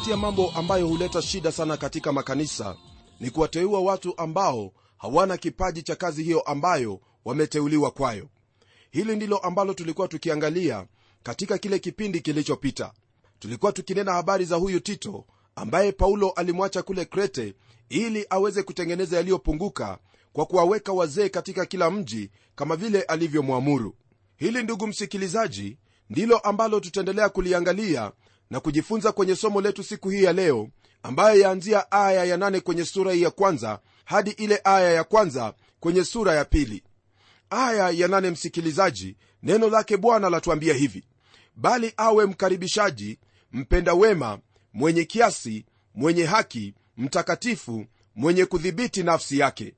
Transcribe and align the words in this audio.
kati 0.00 0.10
ya 0.10 0.16
mambo 0.16 0.50
ambayo 0.50 0.86
huleta 0.86 1.22
shida 1.22 1.52
sana 1.52 1.76
katika 1.76 2.12
makanisa 2.12 2.76
ni 3.20 3.30
kuwateua 3.30 3.80
watu 3.80 4.18
ambao 4.18 4.72
hawana 4.98 5.36
kipaji 5.36 5.82
cha 5.82 5.96
kazi 5.96 6.22
hiyo 6.22 6.40
ambayo 6.40 7.00
wameteuliwa 7.24 7.90
kwayo. 7.90 8.28
Hili 8.90 9.16
ndilo 9.16 9.38
ambalo 9.38 9.74
tulikuwa 9.74 10.08
tukiangalia 10.08 10.86
katika 11.22 11.58
kile 11.58 11.78
kipindi 11.78 12.20
kilichopita. 12.20 12.92
Tulikuwa 13.38 13.72
tukinena 13.72 14.12
habari 14.12 14.44
za 14.44 14.56
huyu 14.56 14.80
tito 14.80 15.24
ambaye 15.56 15.92
paulo 15.92 16.30
alimwacha 16.30 16.82
kule 16.82 17.04
krete 17.04 17.54
ili 17.88 18.26
aweze 18.30 18.62
kutengeneza 18.62 19.16
yaliyopunguka 19.16 19.98
kwa 20.32 20.46
kuwaweka 20.46 20.92
wazee 20.92 21.28
katika 21.28 21.66
kila 21.66 21.90
mji 21.90 22.30
kama 22.54 22.76
vile 22.76 23.02
alivyomwamuru. 23.02 23.94
Hili 24.36 24.62
ndugu 24.62 24.86
msikilizaji 24.86 25.78
ndilo 26.10 26.38
ambalo 26.38 26.80
tutaendelea 26.80 27.28
kuliangalia 27.28 28.12
na 28.50 28.60
kujifunza 28.60 29.12
kwenye 29.12 29.36
somo 29.36 29.60
letu 29.60 29.82
siku 29.84 30.10
hii 30.10 30.22
ya 30.22 30.32
leo 30.32 30.68
ambayo 31.02 31.40
yaanzia 31.40 31.92
aya 31.92 32.24
ya 32.24 32.36
nane 32.36 32.60
kwenye 32.60 32.84
sura 32.84 33.12
hii 33.12 33.22
ya 33.22 33.30
kwanza 33.30 33.80
hadi 34.04 34.30
ile 34.30 34.60
aya 34.64 34.92
ya 34.92 35.04
kwanza 35.04 35.54
kwenye 35.80 36.04
sura 36.04 36.34
ya 36.34 36.44
pili. 36.44 36.82
Aya 37.50 37.90
ya 37.90 38.08
nane 38.08 38.30
msikilizaji 38.30 39.16
neno 39.42 39.68
lake 39.68 39.96
bwana 39.96 40.30
latuambia 40.30 40.74
hivi 40.74 41.04
bali 41.56 41.92
awe 41.96 42.26
mkaribishaji 42.26 43.18
mpenda 43.52 43.94
wema 43.94 44.38
mwenye 44.72 45.04
kiasi 45.04 45.64
mwenye 45.94 46.24
haki 46.24 46.74
mtakatifu 46.96 47.86
mwenye 48.16 48.46
kudhibiti 48.46 49.02
nafsi 49.02 49.38
yake. 49.38 49.74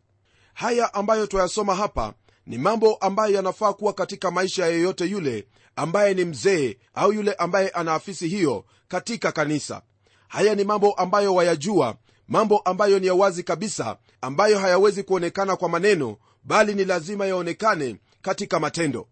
Haya 0.54 0.94
ambayo 0.94 1.26
twayasoma 1.26 1.74
hapa 1.74 2.14
ni 2.46 2.58
mambo 2.58 2.94
ambayo 2.94 3.34
yanafaa 3.34 3.72
kuwa 3.72 3.92
katika 3.92 4.30
maisha 4.30 4.66
yeyote 4.66 5.04
yule 5.06 5.46
ambaye 5.76 6.14
ni 6.14 6.24
mzee 6.24 6.76
au 6.94 7.12
yule 7.12 7.32
ambaye 7.32 7.68
ana 7.68 7.94
afisi 7.94 8.28
hiyo 8.28 8.64
katika 8.88 9.32
kanisa. 9.32 9.82
Haya 10.28 10.54
ni 10.54 10.64
mambo 10.64 10.92
ambayo 10.92 11.34
wayajua 11.34 11.96
mambo 12.28 12.58
ambayo 12.58 12.98
ni 12.98 13.06
ya 13.06 13.14
wazi 13.14 13.42
kabisa 13.42 13.96
ambayo 14.20 14.58
hayawezi 14.58 15.02
kuonekana 15.02 15.56
kwa 15.56 15.68
maneno 15.68 16.16
bali 16.44 16.74
ni 16.74 16.84
lazima 16.84 17.26
yaonekane 17.26 17.96
katika 18.22 18.60
matendo. 18.60 19.08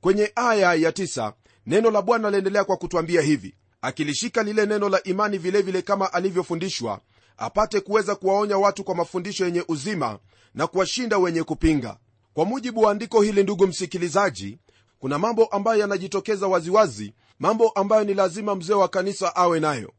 Kwenye 0.00 0.32
aya 0.34 0.74
ya 0.74 0.92
tisa, 0.92 1.32
neno 1.66 1.90
la 1.90 2.02
bwana 2.02 2.30
laendelea 2.30 2.64
kwa 2.64 2.76
kutwambia 2.76 3.20
hivi. 3.22 3.54
Akilishika 3.82 4.42
lile 4.42 4.66
neno 4.66 4.88
la 4.88 5.02
imani 5.02 5.38
vilevile 5.38 5.62
vile 5.62 5.82
kama 5.82 6.12
alivyofundishwa 6.12 7.00
apate 7.36 7.80
kuweza 7.80 8.14
kuwaonya 8.14 8.58
watu 8.58 8.84
kwa 8.84 8.94
mafundisho 8.94 9.44
yenye 9.44 9.64
uzima 9.68 10.18
na 10.54 10.66
kuwashinda 10.66 11.18
wenye 11.18 11.42
kupinga 11.42 11.96
kwa 12.34 12.44
mujibu 12.44 12.80
wa 12.80 12.90
andiko 12.92 13.22
hili 13.22 13.42
ndugu 13.42 13.66
msikilizaji 13.66 14.58
kuna 14.98 15.18
mambo 15.18 15.44
ambayo 15.44 15.80
yanajitokeza 15.80 16.46
waziwazi 16.46 17.14
mambo 17.38 17.68
ambayo 17.68 18.04
ni 18.04 18.14
lazima 18.14 18.54
mzee 18.54 18.72
wa 18.74 18.88
kanisa 18.88 19.36
awe 19.36 19.60
nayo. 19.60 19.92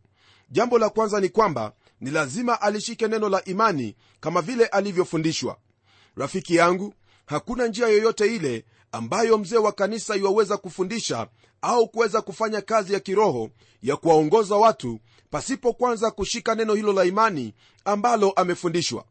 Jambo 0.49 0.79
la 0.79 0.89
kwanza 0.89 1.19
ni 1.19 1.29
kwamba 1.29 1.73
ni 2.01 2.11
lazima 2.11 2.61
alishike 2.61 3.07
neno 3.07 3.29
la 3.29 3.45
imani 3.45 3.95
kama 4.19 4.41
vile 4.41 4.65
alivyofundishwa. 4.65 5.57
Rafiki 6.15 6.55
yangu 6.55 6.93
hakuna 7.25 7.67
njia 7.67 7.87
yoyote 7.87 8.35
ile 8.35 8.65
ambayo 8.91 9.37
mzee 9.37 9.57
wa 9.57 9.71
kanisa 9.71 10.15
iwaweza 10.15 10.57
kufundisha 10.57 11.27
au 11.61 11.87
kuweza 11.89 12.21
kufanya 12.21 12.61
kazi 12.61 12.93
ya 12.93 12.99
kiroho 12.99 13.49
ya 13.81 13.95
kuwaongoza 13.95 14.55
watu 14.55 14.99
pasipo 15.29 15.73
kwanza 15.73 16.11
kushika 16.11 16.55
neno 16.55 16.73
hilo 16.73 16.93
la 16.93 17.05
imani 17.05 17.53
ambalo 17.85 18.31
amefundishwa 18.31 19.05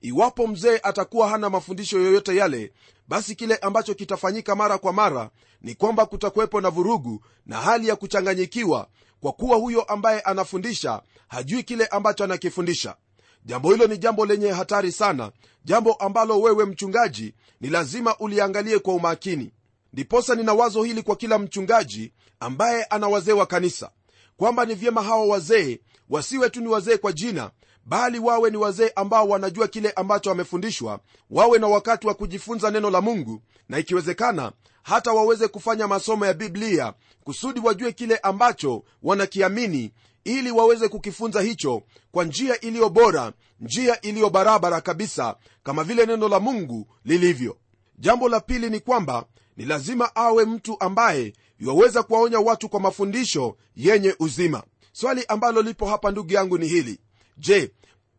iwapo 0.00 0.46
mzee 0.46 0.80
atakuwa 0.82 1.28
hana 1.28 1.50
mafundisho 1.50 1.98
yoyote 2.00 2.36
yale 2.36 2.72
basi 3.08 3.34
kile 3.34 3.56
ambacho 3.56 3.94
kitafanyika 3.94 4.56
mara 4.56 4.78
kwa 4.78 4.92
mara 4.92 5.30
ni 5.62 5.74
kwamba 5.74 6.06
kutakuwepo 6.06 6.60
na 6.60 6.70
vurugu 6.70 7.24
na 7.46 7.56
hali 7.60 7.88
ya 7.88 7.96
kuchanganyikiwa 7.96 8.88
kwa 9.20 9.32
kuwa 9.32 9.56
huyo 9.56 9.82
ambaye 9.82 10.20
anafundisha 10.20 11.02
hajui 11.28 11.62
kile 11.62 11.86
ambacho 11.86 12.24
anakifundisha. 12.24 12.96
Jambo 13.44 13.72
hilo 13.72 13.86
ni 13.86 13.98
jambo 13.98 14.26
lenye 14.26 14.48
hatari 14.50 14.92
sana. 14.92 15.32
Jambo 15.64 15.92
ambalo 15.92 16.40
wewe 16.40 16.64
mchungaji 16.64 17.34
ni 17.60 17.68
lazima 17.68 18.16
uliangalie 18.18 18.78
kwa 18.78 18.94
umakini. 18.94 19.52
Ndiposa 19.92 20.34
nina 20.34 20.52
wazo 20.54 20.82
hili 20.82 21.02
kwa 21.02 21.16
kila 21.16 21.38
mchungaji 21.38 22.12
ambaye 22.40 22.84
ana 22.84 23.08
wazee 23.08 23.32
wa 23.32 23.46
kanisa 23.46 23.90
kwamba 24.36 24.64
ni 24.64 24.74
vyema 24.74 25.02
hawa 25.02 25.26
wazee 25.26 25.80
wasiwe 26.08 26.50
tu 26.50 26.60
ni 26.60 26.68
wazee 26.68 26.96
kwa 26.96 27.12
jina 27.12 27.50
bali 27.84 28.18
wawe 28.18 28.50
ni 28.50 28.56
wazee 28.56 28.90
ambao 28.96 29.28
wanajua 29.28 29.68
kile 29.68 29.90
ambacho 29.90 30.30
wamefundishwa 30.30 31.00
wawe 31.30 31.58
na 31.58 31.66
wakati 31.66 32.06
wa 32.06 32.14
kujifunza 32.14 32.70
neno 32.70 32.90
la 32.90 33.00
mungu 33.00 33.42
na 33.68 33.78
ikiwezekana 33.78 34.52
hata 34.82 35.12
waweze 35.12 35.48
kufanya 35.48 35.88
masomo 35.88 36.26
ya 36.26 36.34
biblia 36.34 36.94
kusudi 37.24 37.60
wajue 37.60 37.92
kile 37.92 38.16
ambacho 38.16 38.84
wanakiamini 39.02 39.92
ili 40.24 40.50
waweze 40.50 40.88
kukifunza 40.88 41.40
hicho 41.40 41.82
kwa 42.12 42.24
njia 42.24 42.60
iliyo 42.60 42.88
bora 42.88 43.32
njia 43.60 44.00
iliyo 44.00 44.30
barabara 44.30 44.80
kabisa 44.80 45.36
kama 45.62 45.84
vile 45.84 46.06
neno 46.06 46.28
la 46.28 46.40
mungu 46.40 46.86
lilivyo. 47.04 47.56
Jambo 47.98 48.28
la 48.28 48.40
pili 48.40 48.70
ni 48.70 48.80
kwamba 48.80 49.24
ni 49.56 49.64
lazima 49.64 50.16
awe 50.16 50.44
mtu 50.44 50.76
ambaye 50.80 51.32
iwaweza 51.60 52.02
kuwaonya 52.02 52.40
watu 52.40 52.68
kwa 52.68 52.80
mafundisho 52.80 53.56
yenye 53.76 54.14
uzima. 54.18 54.62
Swali 54.92 55.24
ambalo 55.28 55.62
lipo 55.62 55.86
hapa 55.86 56.10
ndugu 56.10 56.32
yangu 56.32 56.58
ni 56.58 56.66
hili 56.68 56.98
je 57.40 57.70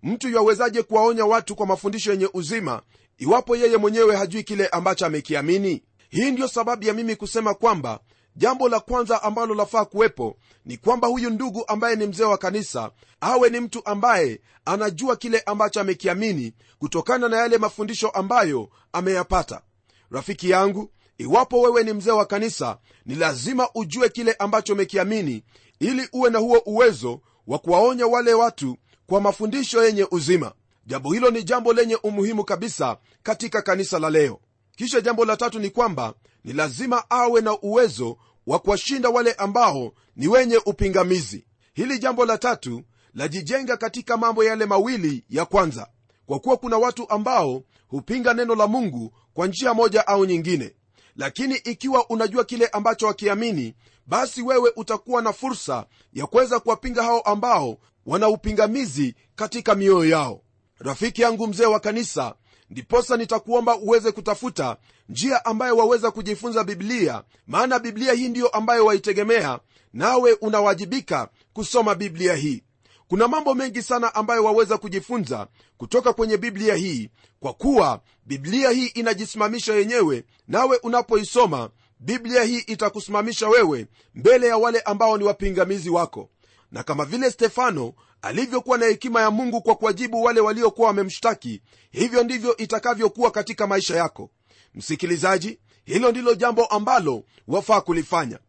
mtu 0.04 0.30
yawezaje 0.30 0.84
kuwaonya 0.84 1.26
watu 1.26 1.56
kwa 1.56 1.66
mafundisho 1.66 2.12
yenye 2.12 2.30
uzima 2.34 2.82
iwapo 3.18 3.56
yeye 3.56 3.78
mwenyewe 3.78 4.16
hajui 4.16 4.44
kile 4.44 4.68
ambacho 4.68 5.06
amekiamini? 5.06 5.84
Hii 6.10 6.32
ndiyo 6.32 6.48
sababu 6.48 6.84
ya 6.86 6.94
mimi 6.94 7.16
kusema 7.16 7.54
kwamba 7.54 8.00
jambo 8.36 8.70
la 8.70 8.80
kwanza 8.80 9.24
ambalo 9.24 9.56
lafaa 9.56 9.86
kuwepo 9.86 10.38
ni 10.66 10.78
kwamba 10.78 11.08
huyu 11.08 11.30
ndugu 11.30 11.64
ambaye 11.68 11.96
ni 11.96 12.08
mzee 12.08 12.24
wa 12.24 12.38
kanisa 12.38 12.92
awe 13.22 13.50
ni 13.50 13.60
mtu 13.60 13.86
ambaye 13.86 14.42
anajua 14.66 15.16
kile 15.16 15.40
ambacho 15.40 15.82
amekiamini 15.82 16.54
kutokana 16.80 17.30
na 17.30 17.38
yale 17.38 17.58
mafundisho 17.58 18.10
ambayo 18.10 18.70
ameyapata. 18.94 19.62
Rafiki 20.12 20.50
yangu 20.50 20.92
iwapo 21.18 21.62
wewe 21.62 21.84
ni 21.84 21.94
mzee 21.94 22.12
wa 22.12 22.26
kanisa 22.26 22.78
ni 23.06 23.16
lazima 23.16 23.70
ujue 23.76 24.10
kile 24.10 24.34
ambacho 24.34 24.74
umekiamini 24.74 25.44
ili 25.80 26.10
uwe 26.14 26.30
na 26.30 26.40
huo 26.40 26.62
uwezo 26.66 27.22
wa 27.48 27.60
kuwaonya 27.60 28.08
wale 28.08 28.34
watu 28.34 28.78
kwa 29.12 29.22
mafundisho 29.22 29.84
yenye 29.86 30.08
uzima. 30.12 30.52
Jambo 30.86 31.14
hilo 31.14 31.30
ni 31.32 31.44
jambo 31.44 31.74
lenye 31.74 31.96
umuhimu 31.96 32.44
kabisa 32.44 32.98
katika 33.24 33.62
kanisa 33.62 34.00
la 34.00 34.10
leo. 34.10 34.40
Kisha 34.76 35.02
jambo 35.02 35.26
la 35.26 35.38
tatu 35.38 35.60
ni 35.60 35.70
kwamba 35.70 36.14
ni 36.44 36.54
lazima 36.54 37.04
awe 37.10 37.42
na 37.42 37.60
uwezo 37.62 38.18
wa 38.48 38.60
kuwashinda 38.60 39.10
wale 39.10 39.34
ambao 39.34 39.94
ni 40.16 40.28
wenye 40.28 40.58
upingamizi. 40.66 41.46
Hili 41.74 42.00
jambo 42.00 42.26
la 42.26 42.38
tatu 42.38 42.82
lajijenga 43.14 43.78
katika 43.78 44.18
mambo 44.18 44.44
yale 44.44 44.66
mawili 44.66 45.24
ya 45.30 45.46
kwanza. 45.46 45.88
Kwa 46.26 46.40
kuwa 46.40 46.58
kuna 46.58 46.78
watu 46.78 47.10
ambao 47.10 47.64
hupinga 47.88 48.34
neno 48.34 48.56
la 48.56 48.68
mungu 48.68 49.14
kwa 49.34 49.48
njia 49.48 49.74
moja 49.74 50.08
au 50.08 50.26
nyingine. 50.26 50.76
Lakini 51.16 51.56
ikiwa 51.56 52.10
unajua 52.10 52.44
kile 52.44 52.68
ambacho 52.68 53.08
wakiamini 53.08 53.76
basi 54.08 54.42
wewe 54.42 54.72
utakuwa 54.76 55.22
na 55.22 55.34
fursa 55.34 55.86
ya 56.14 56.26
kuweza 56.28 56.60
kuwapinga 56.60 57.04
hao 57.04 57.20
ambao 57.22 57.78
wana 58.06 58.30
upingamizi 58.30 59.16
katika 59.36 59.76
mioyo 59.76 60.10
yao. 60.10 60.42
Rafiki 60.80 61.22
yangu 61.22 61.48
mzee 61.48 61.66
wa 61.66 61.80
kanisa 61.80 62.36
ndiposa 62.70 63.18
nitakuomba 63.18 63.76
uweze 63.78 64.12
kutafuta 64.12 64.78
njia 65.10 65.46
ambayo 65.46 65.78
waweza 65.78 66.12
kujifunza 66.12 66.64
biblia 66.64 67.24
maana 67.48 67.80
biblia 67.80 68.14
hii 68.14 68.28
ndiyo 68.30 68.48
ambayo 68.48 68.86
waitegemea 68.86 69.60
nawe 69.94 70.34
unawajibika 70.34 71.30
kusoma 71.54 71.96
biblia 71.96 72.36
hii. 72.36 72.64
Kuna 73.08 73.28
mambo 73.28 73.56
mengi 73.56 73.82
sana 73.82 74.16
ambayo 74.16 74.44
waweza 74.44 74.78
kujifunza 74.78 75.48
kutoka 75.78 76.14
kwenye 76.14 76.38
biblia 76.38 76.76
hii 76.76 77.10
kwa 77.40 77.54
kuwa 77.54 78.02
biblia 78.26 78.70
hii 78.70 78.86
inajisimamisha 78.86 79.74
yenyewe 79.74 80.24
nawe 80.48 80.78
unapoisoma 80.84 81.70
biblia 82.00 82.44
hii 82.44 82.58
itakusimamisha 82.60 83.48
wewe 83.50 83.88
mbele 84.16 84.48
ya 84.48 84.58
wale 84.58 84.80
ambao 84.80 85.18
ni 85.18 85.24
wapingamizi 85.24 85.90
wako 85.90 86.30
na 86.72 86.84
kama 86.84 87.06
vile 87.06 87.32
stefano 87.32 87.94
alivyokuwa 88.22 88.78
na 88.78 88.86
hekima 88.86 89.22
ya 89.22 89.32
mungu 89.32 89.62
kwa 89.62 89.76
kuwajibu 89.76 90.24
wale 90.24 90.40
waliokuwa 90.42 90.88
wamemshtaki 90.88 91.62
hivyo 91.92 92.24
ndivyo 92.24 92.58
itakavyokuwa 92.58 93.32
katika 93.32 93.68
maisha 93.68 93.96
yako. 93.96 94.30
Msikilizaji 94.74 95.60
hilo 95.86 96.12
ndilo 96.12 96.36
jambo 96.36 96.66
ambalo 96.66 97.24
wafaa 97.48 97.82
kulifanya. 97.82 98.40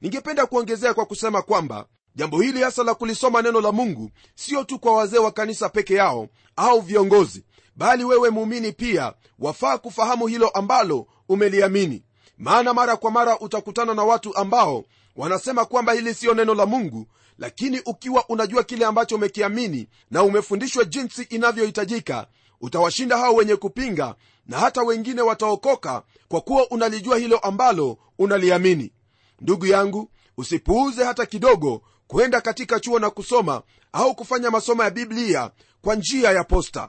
Ningependa 0.00 0.46
kuongezea 0.46 0.94
kwa 0.94 1.06
kusema 1.06 1.42
kwamba 1.42 1.86
jambo 2.14 2.40
hili 2.40 2.62
hasa 2.62 2.84
la 2.84 2.94
kulisoma 2.94 3.42
neno 3.42 3.60
la 3.60 3.72
mungu 3.72 4.10
sio 4.34 4.64
tu 4.64 4.78
kwa 4.78 4.94
wazee 4.94 5.18
wa 5.18 5.32
kanisa 5.32 5.68
peke 5.68 5.94
yao 5.94 6.28
au 6.56 6.80
viongozi 6.80 7.44
bali 7.76 8.04
wewe 8.04 8.30
muumini 8.30 8.72
pia 8.72 9.12
wafaa 9.38 9.78
kufahamu 9.78 10.26
hilo 10.26 10.48
ambalo 10.48 11.06
umeliamini. 11.28 12.04
Maana 12.38 12.74
mara 12.74 12.96
kwa 12.96 13.10
mara 13.10 13.38
utakutana 13.38 13.94
na 13.94 14.04
watu 14.04 14.36
ambao 14.36 14.84
wanasema 15.16 15.64
kwamba 15.64 15.92
hili 15.92 16.14
siyo 16.14 16.34
neno 16.34 16.54
la 16.54 16.66
mungu 16.66 17.06
lakini 17.40 17.80
ukiwa 17.86 18.28
unajua 18.28 18.64
kile 18.64 18.84
ambacho 18.84 19.14
umekiamini 19.16 19.88
na 20.10 20.22
umefundishwa 20.22 20.84
jinsi 20.84 21.22
inavyohitajika 21.22 22.26
utawashinda 22.60 23.18
hao 23.18 23.34
wenye 23.34 23.56
kupinga 23.56 24.14
na 24.46 24.58
hata 24.58 24.82
wengine 24.82 25.22
wataokoka 25.22 26.02
kwa 26.28 26.40
kuwa 26.40 26.70
unalijua 26.70 27.18
hilo 27.18 27.38
ambalo 27.38 27.98
unaliamini. 28.18 28.92
Ndugu 29.40 29.66
yangu 29.66 30.10
usipuuze 30.36 31.04
hata 31.04 31.26
kidogo 31.26 31.82
kwenda 32.06 32.40
katika 32.40 32.80
chuo 32.80 32.98
na 32.98 33.10
kusoma 33.10 33.62
au 33.92 34.14
kufanya 34.14 34.50
masomo 34.50 34.82
ya 34.84 34.90
biblia 34.90 35.50
kwa 35.82 35.94
njia 35.94 36.30
ya 36.32 36.44
posta. 36.44 36.88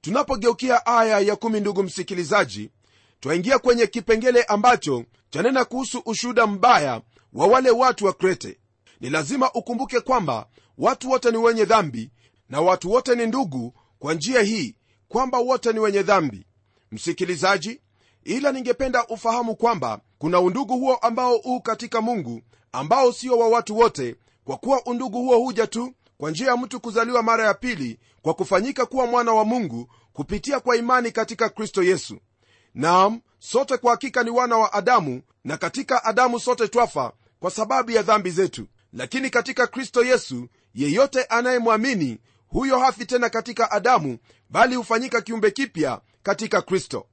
Tunapogeukia 0.00 0.86
aya 0.86 1.20
ya 1.20 1.36
kumi 1.36 1.60
ndugu 1.60 1.82
msikilizaji 1.82 2.70
twaingia 3.20 3.58
kwenye 3.58 3.86
kipengele 3.86 4.42
ambacho 4.42 5.04
chanena 5.30 5.64
kuhusu 5.64 6.02
ushuhuda 6.06 6.46
mbaya 6.46 7.00
wa 7.32 7.46
wale 7.46 7.70
watu 7.70 8.04
wa 8.06 8.12
krete 8.12 8.58
ni 9.00 9.10
lazima 9.10 9.52
ukumbuke 9.52 10.00
kwamba 10.00 10.46
watu 10.78 11.10
wote 11.10 11.30
ni 11.30 11.36
wenye 11.36 11.64
dhambi 11.64 12.10
na 12.48 12.60
watu 12.60 12.90
wote 12.90 13.14
ni 13.14 13.26
ndugu 13.26 13.74
kwa 13.98 14.14
njia 14.14 14.42
hii 14.42 14.76
kwamba 15.08 15.38
wote 15.38 15.72
ni 15.72 15.78
wenye 15.78 16.02
dhambi. 16.02 16.46
Msikilizaji 16.92 17.80
ila 18.24 18.52
ningependa 18.52 19.06
ufahamu 19.06 19.56
kwamba 19.56 20.00
kuna 20.18 20.40
undugu 20.40 20.78
huo 20.78 20.94
ambao 20.94 21.36
huu 21.38 21.60
katika 21.60 22.00
mungu 22.00 22.42
ambao 22.72 23.12
sio 23.12 23.38
wa 23.38 23.48
watu 23.48 23.78
wote 23.78 24.16
kwa 24.44 24.56
kuwa 24.56 24.86
undugu 24.86 25.18
huo 25.18 25.38
huja 25.38 25.66
tu 25.66 25.92
kwa 26.18 26.30
njia 26.30 26.48
ya 26.48 26.56
mtu 26.56 26.80
kuzaliwa 26.80 27.22
mara 27.22 27.46
ya 27.46 27.54
pili 27.54 27.98
kwa 28.22 28.34
kufanyika 28.34 28.86
kuwa 28.86 29.06
mwana 29.06 29.32
wa 29.32 29.44
mungu 29.44 29.88
kupitia 30.12 30.60
kwa 30.60 30.76
imani 30.76 31.12
katika 31.12 31.48
kristo 31.48 31.82
yesu. 31.82 32.18
Naam 32.74 33.20
sote 33.38 33.76
kwa 33.76 33.90
hakika 33.90 34.22
ni 34.22 34.30
wana 34.30 34.56
wa 34.58 34.72
adamu 34.72 35.22
na 35.44 35.56
katika 35.56 36.04
adamu 36.04 36.40
sote 36.40 36.68
twafa 36.68 37.12
kwa 37.40 37.50
sababu 37.50 37.90
ya 37.90 38.02
dhambi 38.02 38.30
zetu 38.30 38.66
lakini 38.92 39.30
katika 39.30 39.66
kristo 39.66 40.04
yesu 40.04 40.48
yeyote 40.74 41.24
anayemwamini 41.24 42.18
huyo 42.48 42.78
hafi 42.78 43.06
tena 43.06 43.30
katika 43.30 43.70
adamu 43.70 44.18
bali 44.50 44.74
hufanyika 44.74 45.20
kiumbe 45.20 45.50
kipya 45.50 46.00
katika 46.22 46.62
kristo. 46.62 47.06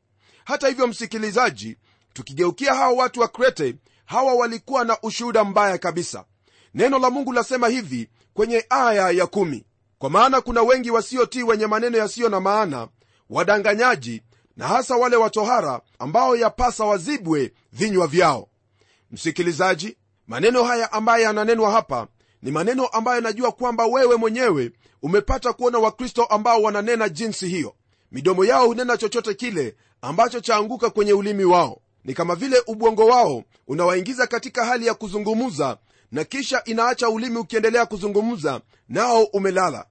Hata 0.45 0.68
hivyo 0.68 0.88
msikilizaji 0.88 1.77
tukigeukia 2.13 2.74
hawa 2.74 2.94
watu 2.94 3.19
wa 3.19 3.27
krete 3.27 3.75
hawa 4.06 4.33
walikuwa 4.33 4.85
na 4.85 4.97
ushuhuda 5.01 5.44
mbaya 5.44 5.77
kabisa. 5.77 6.25
Neno 6.74 7.00
la 7.00 7.09
mungu 7.09 7.33
lasema 7.33 7.68
hivi 7.68 8.09
kwenye 8.33 8.65
aya 8.69 9.09
ya 9.09 9.27
kumi. 9.27 9.65
Kwa 9.97 10.09
maana 10.09 10.41
kuna 10.41 10.62
wengi 10.62 10.91
wasiotii 10.91 11.44
wenye 11.44 11.68
maneno 11.68 11.97
yasiyo 11.97 12.30
na 12.30 12.39
maana 12.39 12.88
wadanganyaji 13.30 14.23
na 14.57 14.68
hasa 14.68 14.95
wale 14.95 15.15
watohara 15.15 15.81
ambao 16.00 16.35
yapasa 16.35 16.85
wazibwe 16.85 17.53
vinywa 17.73 18.07
vyao. 18.07 18.50
Msikilizaji 19.12 19.97
maneno 20.27 20.63
haya 20.63 20.91
ambaye 20.91 21.24
yananenwa 21.24 21.71
hapa 21.71 22.07
ni 22.41 22.51
maneno 22.51 22.88
ambayo 22.88 23.21
najua 23.21 23.51
kwamba 23.51 23.85
wewe 23.85 24.15
mwenyewe 24.15 24.71
umepata 25.01 25.53
kuona 25.53 25.79
wakristo 25.79 26.24
ambao 26.25 26.62
wananena 26.62 27.09
jinsi 27.09 27.47
hiyo. 27.47 27.75
Midomo 28.12 28.45
yao 28.45 28.65
hunena 28.68 28.97
chochote 28.97 29.33
kile 29.33 29.75
ambacho 30.01 30.39
chaanguka 30.39 30.89
kwenye 30.89 31.13
ulimi 31.13 31.45
wao. 31.45 31.81
Ni 32.03 32.13
kama 32.13 32.35
vile 32.35 32.63
ubongo 32.68 33.06
wao 33.06 33.44
unawaingiza 33.68 34.27
katika 34.27 34.65
hali 34.65 34.85
ya 34.88 34.94
kuzungumza 34.94 35.77
na 36.12 36.24
kisha 36.24 36.63
inaacha 36.63 37.09
ulimi 37.09 37.38
ukiendelea 37.38 37.85
kuzungumza 37.85 38.62
nao 38.89 39.23
umelala. 39.23 39.85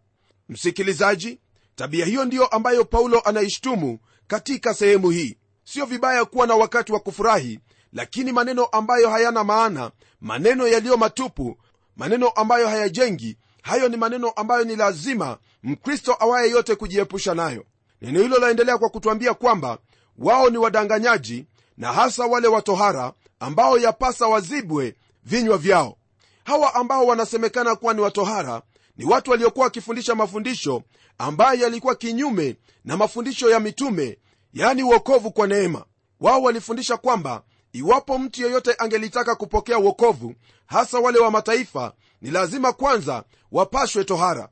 Msikilizaji 0.48 1.40
tabia 1.74 2.06
hiyo 2.06 2.24
ndiyo 2.24 2.46
ambayo 2.46 2.84
paulo 2.84 3.20
anaishtumu 3.20 3.98
katika 4.26 4.74
sehemu 4.74 5.10
hii. 5.10 5.36
Sio 5.64 5.84
vibaya 5.86 6.24
kuwa 6.24 6.46
na 6.46 6.54
wakati 6.54 6.92
wa 6.92 7.00
kufurahi 7.00 7.60
lakini 7.96 8.32
maneno 8.32 8.64
ambayo 8.64 9.10
hayana 9.10 9.44
maana 9.44 9.90
maneno 10.20 10.66
yaliyo 10.68 10.96
matupu 10.96 11.56
maneno 11.96 12.28
ambayo 12.28 12.68
hayajengi 12.68 13.36
hayo 13.62 13.88
ni 13.88 13.96
maneno 13.96 14.30
ambayo 14.30 14.64
ni 14.64 14.76
lazima 14.76 15.38
mkristo 15.62 16.16
awaye 16.20 16.50
yote 16.50 16.74
kujiepusha 16.74 17.34
nayo. 17.34 17.64
Neno 18.02 18.20
hilo 18.20 18.38
laendelea 18.38 18.78
kwa 18.78 18.88
kutwambia 18.88 19.34
kwamba 19.34 19.78
wao 20.18 20.50
ni 20.50 20.58
wadanganyaji 20.58 21.46
na 21.76 21.92
hasa 21.92 22.26
wale 22.26 22.48
watohara 22.48 23.12
ambao 23.40 23.78
yapasa 23.78 24.26
wazibwe 24.26 24.94
vinywa 25.24 25.58
vyao. 25.58 25.96
Hawa 26.44 26.74
ambao 26.74 27.06
wanasemekana 27.06 27.76
kuwa 27.76 27.94
ni 27.94 28.00
watohara 28.00 28.62
ni 28.96 29.04
watu 29.04 29.30
waliokuwa 29.30 29.64
wakifundisha 29.64 30.14
mafundisho 30.14 30.82
ambayo 31.18 31.60
yalikuwa 31.60 31.94
kinyume 31.94 32.56
na 32.84 32.96
mafundisho 32.96 33.50
ya 33.50 33.60
mitume 33.60 34.18
yani 34.54 34.82
uokovu 34.82 35.30
kwa 35.32 35.46
neema. 35.46 35.84
Wao 36.20 36.42
walifundisha 36.42 36.96
kwamba 36.96 37.42
iwapo 37.76 38.18
mtu 38.18 38.42
yeyote 38.42 38.74
angelitaka 38.78 39.34
kupokea 39.34 39.78
uokovu 39.78 40.34
hasa 40.66 40.98
wale 40.98 41.18
wa 41.18 41.30
mataifa 41.30 41.92
ni 42.20 42.30
lazima 42.30 42.72
kwanza 42.72 43.24
wapashwe 43.52 44.04
tohara. 44.04 44.48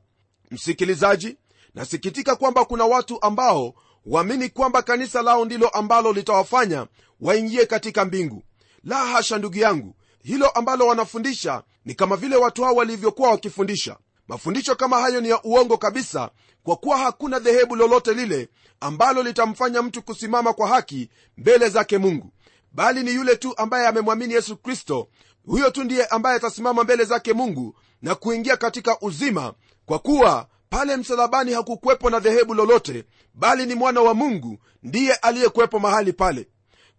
Msikilizaji 0.51 1.37
nasikitika 1.75 2.35
kwamba 2.35 2.65
kuna 2.65 2.85
watu 2.85 3.21
ambao 3.21 3.73
huamini 4.03 4.49
kwamba 4.49 4.81
kanisa 4.81 5.21
lao 5.21 5.45
ndilo 5.45 5.69
ambalo 5.69 6.13
litawafanya 6.13 6.87
waingie 7.21 7.65
katika 7.65 8.05
mbingu. 8.05 8.43
La 8.83 8.97
hasha 8.97 9.37
ndugu 9.37 9.57
yangu 9.57 9.95
hilo 10.23 10.49
ambalo 10.49 10.87
wanafundisha 10.87 11.63
ni 11.85 11.93
kama 11.95 12.15
vile 12.15 12.35
watu 12.35 12.63
hao 12.63 12.75
walivyokuwa 12.75 13.29
wakifundisha. 13.29 13.97
Mafundisho 14.27 14.75
kama 14.75 14.99
hayo 15.01 15.21
ni 15.21 15.29
ya 15.29 15.43
uongo 15.43 15.77
kabisa 15.77 16.29
kwa 16.63 16.75
kuwa 16.75 16.97
hakuna 16.97 17.39
dhehebu 17.39 17.75
lolote 17.75 18.13
lile 18.13 18.49
ambalo 18.79 19.23
litamfanya 19.23 19.81
mtu 19.81 20.01
kusimama 20.01 20.53
kwa 20.53 20.67
haki 20.67 21.09
mbele 21.37 21.69
zake 21.69 21.97
mungu 21.97 22.31
bali 22.75 23.03
ni 23.03 23.13
yule 23.13 23.35
tu 23.35 23.53
ambaye 23.57 23.87
amemwamini 23.87 24.33
yesu 24.33 24.57
kristo. 24.57 25.07
Huyo 25.45 25.69
tu 25.69 25.83
ndiye 25.83 26.05
ambaye 26.05 26.35
atasimama 26.37 26.83
mbele 26.83 27.03
zake 27.03 27.33
mungu 27.33 27.75
na 28.01 28.15
kuingia 28.15 28.57
katika 28.57 28.99
uzima 29.01 29.53
kwa 29.85 29.99
kuwa 29.99 30.47
pale 30.69 30.97
msalabani 30.97 31.53
hakukuwepo 31.53 32.09
na 32.09 32.19
dhehebu 32.19 32.53
lolote 32.53 33.03
bali 33.33 33.65
ni 33.65 33.75
mwana 33.75 34.01
wa 34.01 34.13
mungu 34.13 34.57
ndiye 34.83 35.13
aliyekuwepo 35.13 35.79
mahali 35.79 36.13
pale. 36.13 36.47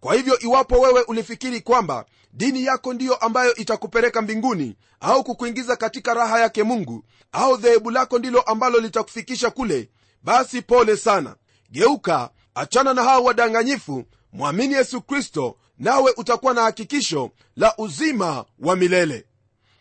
Kwa 0.00 0.14
hivyo 0.14 0.38
iwapo 0.38 0.80
wewe 0.80 1.02
ulifikiri 1.02 1.60
kwamba 1.60 2.04
dini 2.32 2.64
yako 2.64 2.94
ndiyo 2.94 3.14
ambayo 3.14 3.54
itakupeleka 3.54 4.22
mbinguni 4.22 4.76
au 5.00 5.24
kukuingiza 5.24 5.76
katika 5.76 6.14
raha 6.14 6.40
yake 6.40 6.62
mungu 6.62 7.04
au 7.32 7.56
dhehebu 7.56 7.90
lako 7.90 8.18
ndilo 8.18 8.40
ambalo 8.40 8.78
litakufikisha 8.80 9.50
kule 9.50 9.90
basi 10.22 10.62
pole 10.62 10.96
sana. 10.96 11.36
Geuka 11.70 12.30
achana 12.54 12.94
na 12.94 13.02
hao 13.02 13.24
wadanganyifu. 13.24 14.04
Mwamini 14.32 14.74
yesu 14.74 15.00
kristo 15.00 15.56
nawe 15.78 16.12
utakuwa 16.16 16.54
na 16.54 16.62
hakikisho 16.62 17.30
la 17.56 17.74
uzima 17.78 18.44
wa 18.58 18.76
milele. 18.76 19.26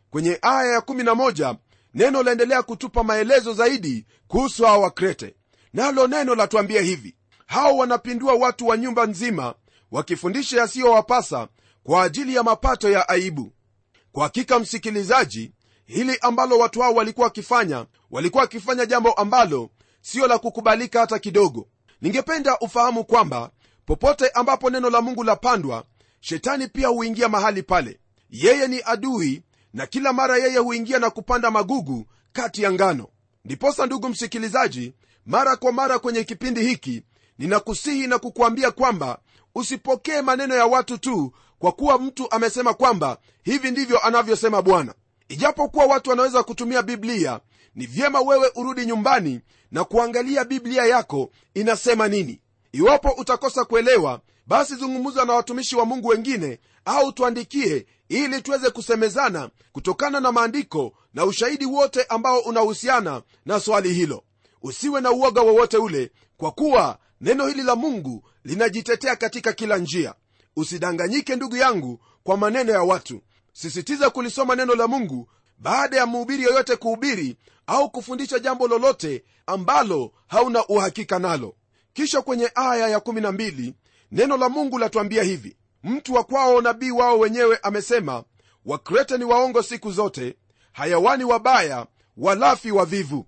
Kwenye 0.09 0.39
aya 0.41 0.79
ya11 0.79 1.55
neno 1.93 2.23
laendelea 2.23 2.63
kutupa 2.63 3.03
maelezo 3.03 3.53
zaidi 3.53 4.05
kuhusu 4.27 4.63
hawa 4.65 4.77
wakrete. 4.77 5.35
Nalo 5.73 6.07
neno 6.07 6.35
latuambia 6.35 6.81
hivi 6.81 7.15
hao 7.45 7.77
wanapindua 7.77 8.33
watu 8.33 8.67
wa 8.67 8.77
nyumba 8.77 9.05
nzima 9.05 9.53
wakifundisha 9.91 10.57
yasiyowapasa 10.59 11.47
kwa 11.83 12.03
ajili 12.03 12.35
ya 12.35 12.43
mapato 12.43 12.89
ya 12.89 13.09
aibu. 13.09 13.51
Kwa 14.11 14.23
hakika 14.23 14.59
msikilizaji 14.59 15.51
hili 15.85 16.17
ambalo 16.21 16.57
watu 16.57 16.81
hao 16.81 16.93
walikuwa 16.93 17.27
wakifanya 17.27 17.85
walikuwa 18.11 18.41
wakifanya 18.43 18.85
jambo 18.85 19.11
ambalo 19.13 19.69
sio 20.01 20.27
la 20.27 20.37
kukubalika 20.37 20.99
hata 20.99 21.19
kidogo. 21.19 21.67
Ningependa 22.01 22.59
ufahamu 22.59 23.03
kwamba 23.03 23.51
popote 23.85 24.29
ambapo 24.29 24.69
neno 24.69 24.89
la 24.89 25.01
mungu 25.01 25.23
lapandwa 25.23 25.83
shetani 26.19 26.67
pia 26.67 26.87
huingia 26.87 27.29
mahali 27.29 27.63
pale. 27.63 27.99
Yeye 28.29 28.67
ni 28.67 28.81
adui 28.85 29.41
na 29.73 29.85
kila 29.87 30.13
mara 30.13 30.37
yeye 30.37 30.57
huingia 30.57 30.99
na 30.99 31.09
kupanda 31.09 31.51
magugu 31.51 32.05
kati 32.33 32.63
ya 32.63 32.71
ngano. 32.71 33.07
Ndiposa 33.45 33.85
ndugu 33.85 34.09
msikilizaji 34.09 34.93
mara 35.25 35.55
kwa 35.55 35.71
mara 35.71 35.99
kwenye 35.99 36.23
kipindi 36.23 36.61
hiki 36.61 37.03
ninakusihi 37.37 38.07
na 38.07 38.19
kukuambia 38.19 38.71
kwamba 38.71 39.19
usipokee 39.55 40.21
maneno 40.21 40.55
ya 40.55 40.65
watu 40.65 40.97
tu 40.97 41.31
kwa 41.59 41.71
kuwa 41.71 41.99
mtu 41.99 42.31
amesema 42.31 42.73
kwamba 42.73 43.17
hivi 43.43 43.71
ndivyo 43.71 43.99
anavyosema 44.05 44.61
bwana. 44.61 44.93
Ijapokuwa 45.29 45.85
watu 45.85 46.09
wanaweza 46.09 46.43
kutumia 46.43 46.81
biblia 46.83 47.39
ni 47.75 47.85
vyema 47.85 48.21
wewe 48.21 48.51
urudi 48.55 48.85
nyumbani 48.85 49.41
na 49.71 49.83
kuangalia 49.83 50.43
biblia 50.43 50.85
yako 50.85 51.31
inasema 51.53 52.07
nini 52.07 52.41
iwapo 52.75 53.09
utakosa 53.17 53.65
kuelewa 53.65 54.21
basi 54.47 54.75
zungumza 54.75 55.25
na 55.25 55.33
watumishi 55.33 55.75
wa 55.75 55.85
mungu 55.85 56.07
wengine 56.07 56.59
au 56.85 57.11
tuandikie 57.11 57.85
ili 58.09 58.41
tuweze 58.41 58.69
kusemezana 58.69 59.49
kutokana 59.71 60.19
na 60.19 60.31
maandiko 60.31 60.93
na 61.13 61.25
ushahidi 61.25 61.65
wote 61.65 62.03
ambao 62.03 62.39
unahusiana 62.39 63.21
na 63.45 63.59
swali 63.59 63.93
hilo. 63.93 64.23
Usiwe 64.61 65.01
na 65.01 65.11
uoga 65.11 65.41
wowote 65.41 65.77
ule 65.77 66.11
kwa 66.37 66.51
kuwa 66.51 66.97
neno 67.21 67.47
hili 67.47 67.63
la 67.63 67.75
mungu 67.75 68.23
linajitetea 68.43 69.15
katika 69.15 69.53
kila 69.53 69.77
njia. 69.77 70.13
Usidanganyike 70.55 71.35
ndugu 71.35 71.55
yangu 71.55 71.99
kwa 72.23 72.37
maneno 72.37 72.71
ya 72.71 72.81
watu. 72.83 73.21
Sisitiza 73.53 74.09
kulisoma 74.09 74.55
neno 74.55 74.75
la 74.75 74.87
mungu 74.87 75.29
baada 75.57 75.97
ya 75.97 76.05
mhubiri 76.05 76.43
yoyote 76.43 76.75
kuhubiri 76.75 77.37
au 77.67 77.89
kufundisha 77.89 78.39
jambo 78.39 78.67
lolote 78.67 79.23
ambalo 79.45 80.11
hauna 80.27 80.65
uhakika 80.67 81.19
nalo 81.19 81.55
kisha 81.95 82.21
kwenye 82.21 82.51
aya 82.55 82.97
ya12 82.97 83.73
neno 84.11 84.37
la 84.37 84.49
mungu 84.49 84.77
latuambia 84.79 85.23
hivi. 85.23 85.57
Mtu 85.83 86.13
wa 86.13 86.23
kwao 86.23 86.61
nabii 86.61 86.91
wao 86.91 87.19
wenyewe 87.19 87.59
amesema 87.63 88.23
wakrete 88.65 89.17
ni 89.17 89.23
waongo 89.23 89.63
siku 89.63 89.91
zote 89.91 90.35
hayawani 90.71 91.23
wabaya 91.23 91.85
walafi 92.17 92.71
wavivu. 92.71 93.25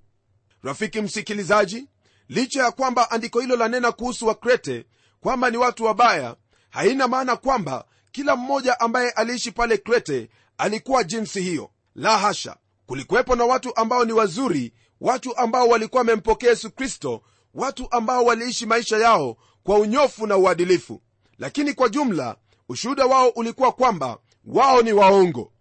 Rafiki 0.63 1.01
msikilizaji 1.01 1.87
licha 2.29 2.63
ya 2.63 2.71
kwamba 2.71 3.11
andiko 3.11 3.39
hilo 3.39 3.55
lanena 3.55 3.91
kuhusu 3.91 4.27
wakrete 4.27 4.85
kwamba 5.21 5.49
ni 5.49 5.57
watu 5.57 5.83
wabaya 5.83 6.35
haina 6.69 7.07
maana 7.07 7.35
kwamba 7.35 7.85
kila 8.11 8.35
mmoja 8.35 8.79
ambaye 8.79 9.09
aliishi 9.11 9.51
pale 9.51 9.77
krete 9.77 10.29
alikuwa 10.57 11.03
jinsi 11.03 11.41
hiyo. 11.41 11.69
La 11.95 12.17
hasha! 12.17 12.55
Kulikuwepo 12.85 13.35
na 13.35 13.45
watu 13.45 13.75
ambao 13.75 14.05
ni 14.05 14.11
wazuri 14.13 14.73
watu 15.01 15.37
ambao 15.37 15.67
walikuwa 15.67 15.99
wamempokea 15.99 16.49
yesu 16.49 16.71
kristo 16.71 17.21
watu 17.57 17.87
ambao 17.91 18.25
waliishi 18.25 18.65
maisha 18.65 18.97
yao 18.97 19.37
kwa 19.63 19.79
unyofu 19.79 20.27
na 20.27 20.37
uadilifu. 20.37 21.01
Lakini 21.39 21.73
kwa 21.73 21.89
jumla 21.89 22.35
ushuhuda 22.69 23.05
wao 23.05 23.29
ulikuwa 23.29 23.71
kwamba 23.71 24.17
wao 24.45 24.81
ni 24.81 24.93
waongo. 24.93 25.51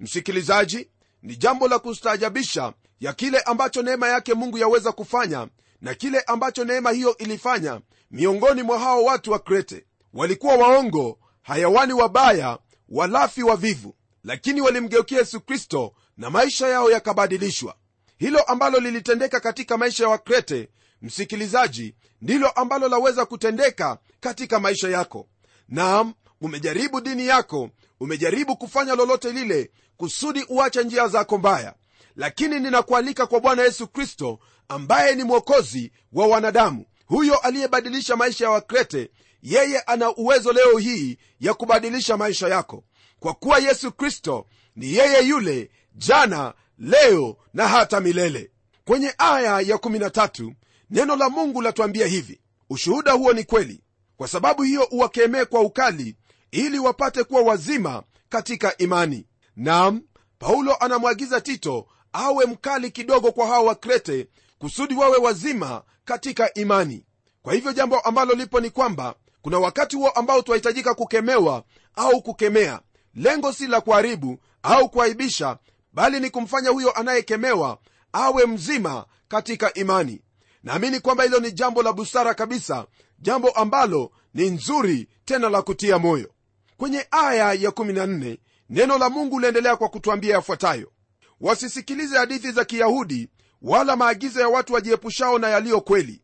Msikilizaji 0.00 0.88
ni 1.22 1.36
jambo 1.36 1.68
la 1.68 1.78
kustaajabisha 1.78 2.72
ya 3.00 3.12
kile 3.12 3.40
ambacho 3.40 3.82
neema 3.82 4.08
yake 4.08 4.34
mungu 4.34 4.58
yaweza 4.58 4.92
kufanya 4.92 5.48
na 5.80 5.94
kile 5.94 6.20
ambacho 6.20 6.64
neema 6.64 6.90
hiyo 6.90 7.16
ilifanya 7.16 7.80
miongoni 8.10 8.62
mwa 8.62 8.78
hao 8.78 9.04
watu 9.04 9.32
wa 9.32 9.38
krete. 9.38 9.84
Walikuwa 10.14 10.54
waongo 10.56 11.18
hayawani 11.42 11.92
wabaya 11.92 12.58
walafi 12.88 13.42
wavivu. 13.42 13.94
Lakini 14.24 14.60
walimgeukia 14.60 15.18
yesu 15.18 15.40
kristo 15.40 15.92
na 16.16 16.30
maisha 16.30 16.68
yao 16.68 16.90
yakabadilishwa. 16.90 17.74
Hilo 18.18 18.42
ambalo 18.42 18.78
lilitendeka 18.80 19.40
katika 19.40 19.76
maisha 19.76 20.04
ya 20.04 20.10
wakrete 20.10 20.68
msikilizaji 21.06 21.94
ndilo 22.22 22.48
ambalo 22.50 22.88
laweza 22.88 23.26
kutendeka 23.26 23.98
katika 24.20 24.60
maisha 24.60 24.88
yako. 24.88 25.28
Naam 25.68 26.14
umejaribu 26.40 27.00
dini 27.00 27.26
yako 27.26 27.70
umejaribu 28.00 28.56
kufanya 28.56 28.94
lolote 28.94 29.32
lile 29.32 29.70
kusudi 29.96 30.44
uache 30.48 30.84
njia 30.84 31.08
zako 31.08 31.38
mbaya. 31.38 31.74
Lakini 32.16 32.60
ninakualika 32.60 33.26
kwa 33.26 33.40
bwana 33.40 33.62
yesu 33.62 33.88
kristo 33.88 34.38
ambaye 34.68 35.14
ni 35.14 35.24
mwokozi 35.24 35.92
wa 36.12 36.26
wanadamu. 36.26 36.84
Huyo 37.06 37.36
aliyebadilisha 37.36 38.16
maisha 38.16 38.44
ya 38.44 38.50
wakrete 38.50 39.10
yeye 39.42 39.80
ana 39.80 40.14
uwezo 40.16 40.52
leo 40.52 40.78
hii 40.78 41.18
ya 41.40 41.54
kubadilisha 41.54 42.16
maisha 42.16 42.48
yako. 42.48 42.84
Kwa 43.20 43.34
kuwa 43.34 43.58
yesu 43.58 43.92
kristo 43.92 44.46
ni 44.76 44.94
yeye 44.94 45.22
yule 45.28 45.70
jana 45.94 46.54
leo 46.78 47.36
na 47.54 47.68
hata 47.68 48.00
milele. 48.00 48.50
Kwenye 48.84 49.14
aya 49.18 49.60
ya 49.60 49.76
13 49.76 50.52
neno 50.90 51.16
la 51.16 51.28
mungu 51.28 51.62
latuambia 51.62 52.06
hivi 52.06 52.40
ushuhuda 52.70 53.12
huo 53.12 53.32
ni 53.32 53.44
kweli. 53.44 53.82
Kwa 54.16 54.28
sababu 54.28 54.62
hiyo 54.62 54.88
uwakemee 54.90 55.44
kwa 55.44 55.60
ukali 55.60 56.16
ili 56.50 56.78
wapate 56.78 57.24
kuwa 57.24 57.42
wazima 57.42 58.02
katika 58.28 58.76
imani. 58.78 59.26
Nam 59.56 60.02
paulo 60.38 60.74
anamwagiza 60.76 61.40
tito 61.40 61.86
awe 62.12 62.46
mkali 62.46 62.90
kidogo 62.90 63.32
kwa 63.32 63.46
hawa 63.46 63.60
wakrete 63.60 64.28
kusudi 64.58 64.94
wawe 64.94 65.16
wazima 65.16 65.82
katika 66.04 66.54
imani. 66.54 67.04
Kwa 67.42 67.54
hivyo 67.54 67.72
jambo 67.72 67.98
ambalo 68.00 68.34
lipo 68.34 68.60
ni 68.60 68.70
kwamba 68.70 69.14
kuna 69.42 69.58
wakati 69.58 69.96
huo 69.96 70.08
ambao 70.10 70.42
twahitajika 70.42 70.94
kukemewa 70.94 71.64
au 71.94 72.22
kukemea. 72.22 72.80
Lengo 73.14 73.52
si 73.52 73.66
la 73.66 73.80
kuharibu 73.80 74.38
au 74.62 74.88
kuaibisha 74.88 75.58
bali 75.92 76.20
ni 76.20 76.30
kumfanya 76.30 76.70
huyo 76.70 76.92
anayekemewa 76.92 77.78
awe 78.12 78.46
mzima 78.46 79.06
katika 79.28 79.74
imani 79.74 80.20
naamini 80.66 81.00
kwamba 81.00 81.24
hilo 81.24 81.38
ni 81.40 81.52
jambo 81.52 81.82
la 81.82 81.92
busara 81.92 82.34
kabisa 82.34 82.86
jambo 83.18 83.50
ambalo 83.50 84.10
ni 84.34 84.50
nzuri 84.50 85.08
tena 85.24 85.48
la 85.48 85.62
kutia 85.62 85.98
moyo. 85.98 86.30
Kwenye 86.76 87.06
aya 87.10 87.52
ya 87.52 87.70
14 87.70 88.38
neno 88.70 88.98
la 88.98 89.10
mungu 89.10 89.40
liendelea 89.40 89.76
kwa 89.76 89.88
kutwambia 89.88 90.34
yafuatayo. 90.34 90.92
Wasisikilize 91.40 92.16
hadithi 92.18 92.52
za 92.52 92.64
kiyahudi 92.64 93.28
wala 93.62 93.96
maagizo 93.96 94.40
ya 94.40 94.48
watu 94.48 94.72
wajiepushao 94.72 95.38
na 95.38 95.48
yaliyo 95.48 95.80
kweli. 95.80 96.22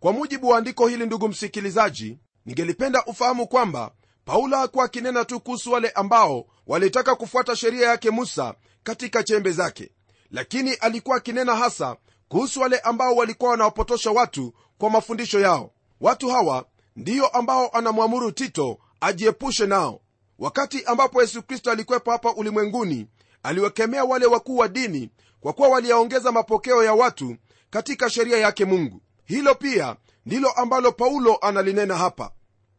Kwa 0.00 0.12
mujibu 0.12 0.48
wa 0.48 0.58
andiko 0.58 0.88
hili 0.88 1.06
ndugu 1.06 1.28
msikilizaji 1.28 2.18
ningelipenda 2.46 3.04
ufahamu 3.04 3.46
kwamba 3.46 3.90
paulo 4.24 4.56
hakuwa 4.56 4.84
akinena 4.84 5.24
tu 5.24 5.40
kuhusu 5.40 5.72
wale 5.72 5.90
ambao 5.90 6.46
walitaka 6.66 7.14
kufuata 7.14 7.56
sheria 7.56 7.88
yake 7.88 8.10
musa 8.10 8.54
katika 8.82 9.22
chembe 9.22 9.50
zake. 9.52 9.90
Lakini 10.30 10.72
alikuwa 10.74 11.16
akinena 11.16 11.56
hasa 11.56 11.96
kuhusu 12.28 12.60
wale 12.60 12.78
ambao 12.78 13.14
walikuwa 13.16 13.50
wanawapotosha 13.50 14.10
watu 14.10 14.54
kwa 14.78 14.90
mafundisho 14.90 15.40
yao. 15.40 15.72
Watu 16.00 16.28
hawa 16.28 16.64
ndiyo 16.96 17.26
ambao 17.26 17.68
anamwamuru 17.68 18.32
tito 18.32 18.78
ajiepushe 19.00 19.66
nao. 19.66 20.00
Wakati 20.38 20.84
ambapo 20.84 21.20
yesu 21.22 21.42
kristo 21.42 21.70
alikuwepo 21.70 22.10
hapa 22.10 22.32
ulimwenguni 22.34 23.06
aliwakemea 23.42 24.04
wale 24.04 24.26
wakuu 24.26 24.56
wa 24.56 24.68
dini 24.68 25.10
kwa 25.40 25.52
kuwa 25.52 25.68
waliyaongeza 25.68 26.32
mapokeo 26.32 26.84
ya 26.84 26.94
watu 26.94 27.36
katika 27.70 28.10
sheria 28.10 28.38
yake 28.38 28.64
mungu. 28.64 29.00
Hilo 29.24 29.54
pia 29.54 29.96
ndilo 30.26 30.50
ambalo 30.50 30.92
paulo 30.92 31.36
analinena 31.36 31.96
hapa. 31.96 32.30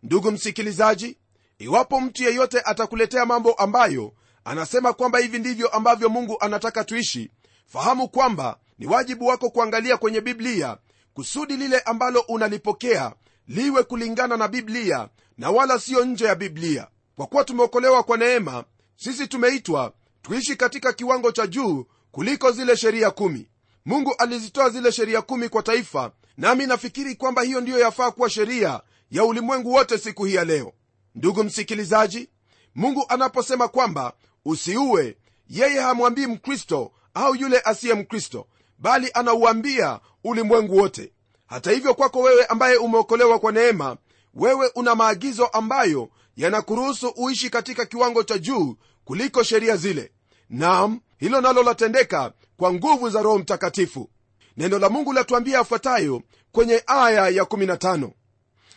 Ndugu 0.03 0.31
msikilizaji 0.31 1.17
iwapo 1.59 2.01
mtu 2.01 2.23
yeyote 2.23 2.61
atakuletea 2.61 3.25
mambo 3.25 3.53
ambayo 3.53 4.13
anasema 4.43 4.93
kwamba 4.93 5.19
hivi 5.19 5.39
ndivyo 5.39 5.67
ambavyo 5.67 6.09
mungu 6.09 6.37
anataka 6.39 6.83
tuishi 6.83 7.31
fahamu 7.65 8.09
kwamba 8.09 8.57
ni 8.79 8.87
wajibu 8.87 9.25
wako 9.27 9.49
kuangalia 9.49 9.97
kwenye 9.97 10.21
biblia 10.21 10.77
kusudi 11.13 11.57
lile 11.57 11.79
ambalo 11.79 12.19
unalipokea 12.19 13.13
liwe 13.47 13.83
kulingana 13.83 14.37
na 14.37 14.47
biblia 14.47 15.09
na 15.37 15.49
wala 15.51 15.79
siyo 15.79 16.05
nje 16.05 16.25
ya 16.25 16.35
biblia. 16.35 16.87
Kwa 17.15 17.27
kuwa 17.27 17.43
tumeokolewa 17.43 18.03
kwa 18.03 18.17
neema 18.17 18.63
sisi 18.95 19.27
tumeitwa 19.27 19.93
tuishi 20.21 20.55
katika 20.55 20.93
kiwango 20.93 21.31
cha 21.31 21.47
juu 21.47 21.85
kuliko 22.11 22.51
zile 22.51 22.77
sheria 22.77 23.11
kumi. 23.11 23.49
Mungu 23.85 24.15
alizitoa 24.17 24.69
zile 24.69 24.91
sheria 24.91 25.21
kumi 25.21 25.49
kwa 25.49 25.63
taifa 25.63 26.11
nami 26.37 26.65
nafikiri 26.67 27.15
kwamba 27.15 27.41
hiyo 27.41 27.61
ndiyo 27.61 27.79
yafaa 27.79 28.11
kuwa 28.11 28.29
sheria 28.29 28.81
ya 29.11 29.23
ulimwengu 29.23 29.71
wote 29.73 29.97
siku 29.97 30.25
hii 30.25 30.33
ya 30.33 30.45
leo. 30.45 30.73
Ndugu 31.15 31.43
msikilizaji 31.43 32.29
mungu 32.75 33.05
anaposema 33.09 33.67
kwamba 33.67 34.13
usiue 34.45 35.17
yeye 35.49 35.79
hamwambii 35.79 36.25
mkristo 36.27 36.91
au 37.13 37.35
yule 37.35 37.59
asiye 37.59 37.93
mkristo 37.93 38.47
bali 38.79 39.11
anauambia 39.13 39.99
ulimwengu 40.23 40.77
wote. 40.77 41.13
Hata 41.47 41.71
hivyo 41.71 41.93
kwako 41.93 42.19
wewe 42.19 42.45
ambaye 42.45 42.77
umeokolewa 42.77 43.39
kwa 43.39 43.51
neema 43.51 43.97
wewe 44.33 44.71
una 44.75 44.95
maagizo 44.95 45.45
ambayo 45.47 46.09
yanakuruhusu 46.35 47.07
uishi 47.17 47.49
katika 47.49 47.85
kiwango 47.85 48.23
cha 48.23 48.37
juu 48.37 48.75
kuliko 49.05 49.43
sheria 49.43 49.77
zile. 49.77 50.11
Nam 50.49 50.99
hilo 51.17 51.41
nalo 51.41 51.63
latendeka 51.63 52.33
kwa 52.57 52.73
nguvu 52.73 53.09
za 53.09 53.21
roho 53.21 53.37
mtakatifu. 53.37 54.09
Neno 54.57 54.79
la 54.79 54.89
mungu 54.89 55.13
latuambia 55.13 55.59
afuatayo 55.59 56.21
kwenye 56.51 56.83
aya 56.87 57.29
ya 57.29 57.43
15 57.43 58.09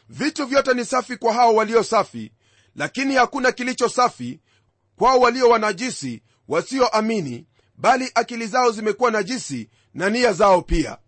vitu 0.08 0.46
vyote 0.46 0.74
ni 0.74 0.84
safi 0.84 1.16
kwa 1.16 1.32
hao 1.32 1.54
walio 1.54 1.82
safi 1.84 2.32
lakini 2.76 3.14
hakuna 3.14 3.52
kilicho 3.52 3.88
safi 3.88 4.40
kwao 4.96 5.20
walio 5.20 5.48
wanajisi 5.48 6.22
wasioamini 6.48 7.46
bali 7.76 8.10
akili 8.14 8.46
zao 8.46 8.70
zimekuwa 8.70 9.10
najisi 9.10 9.68
na 9.94 10.10
nia 10.10 10.32
zao 10.32 10.62
pia. 10.62 10.98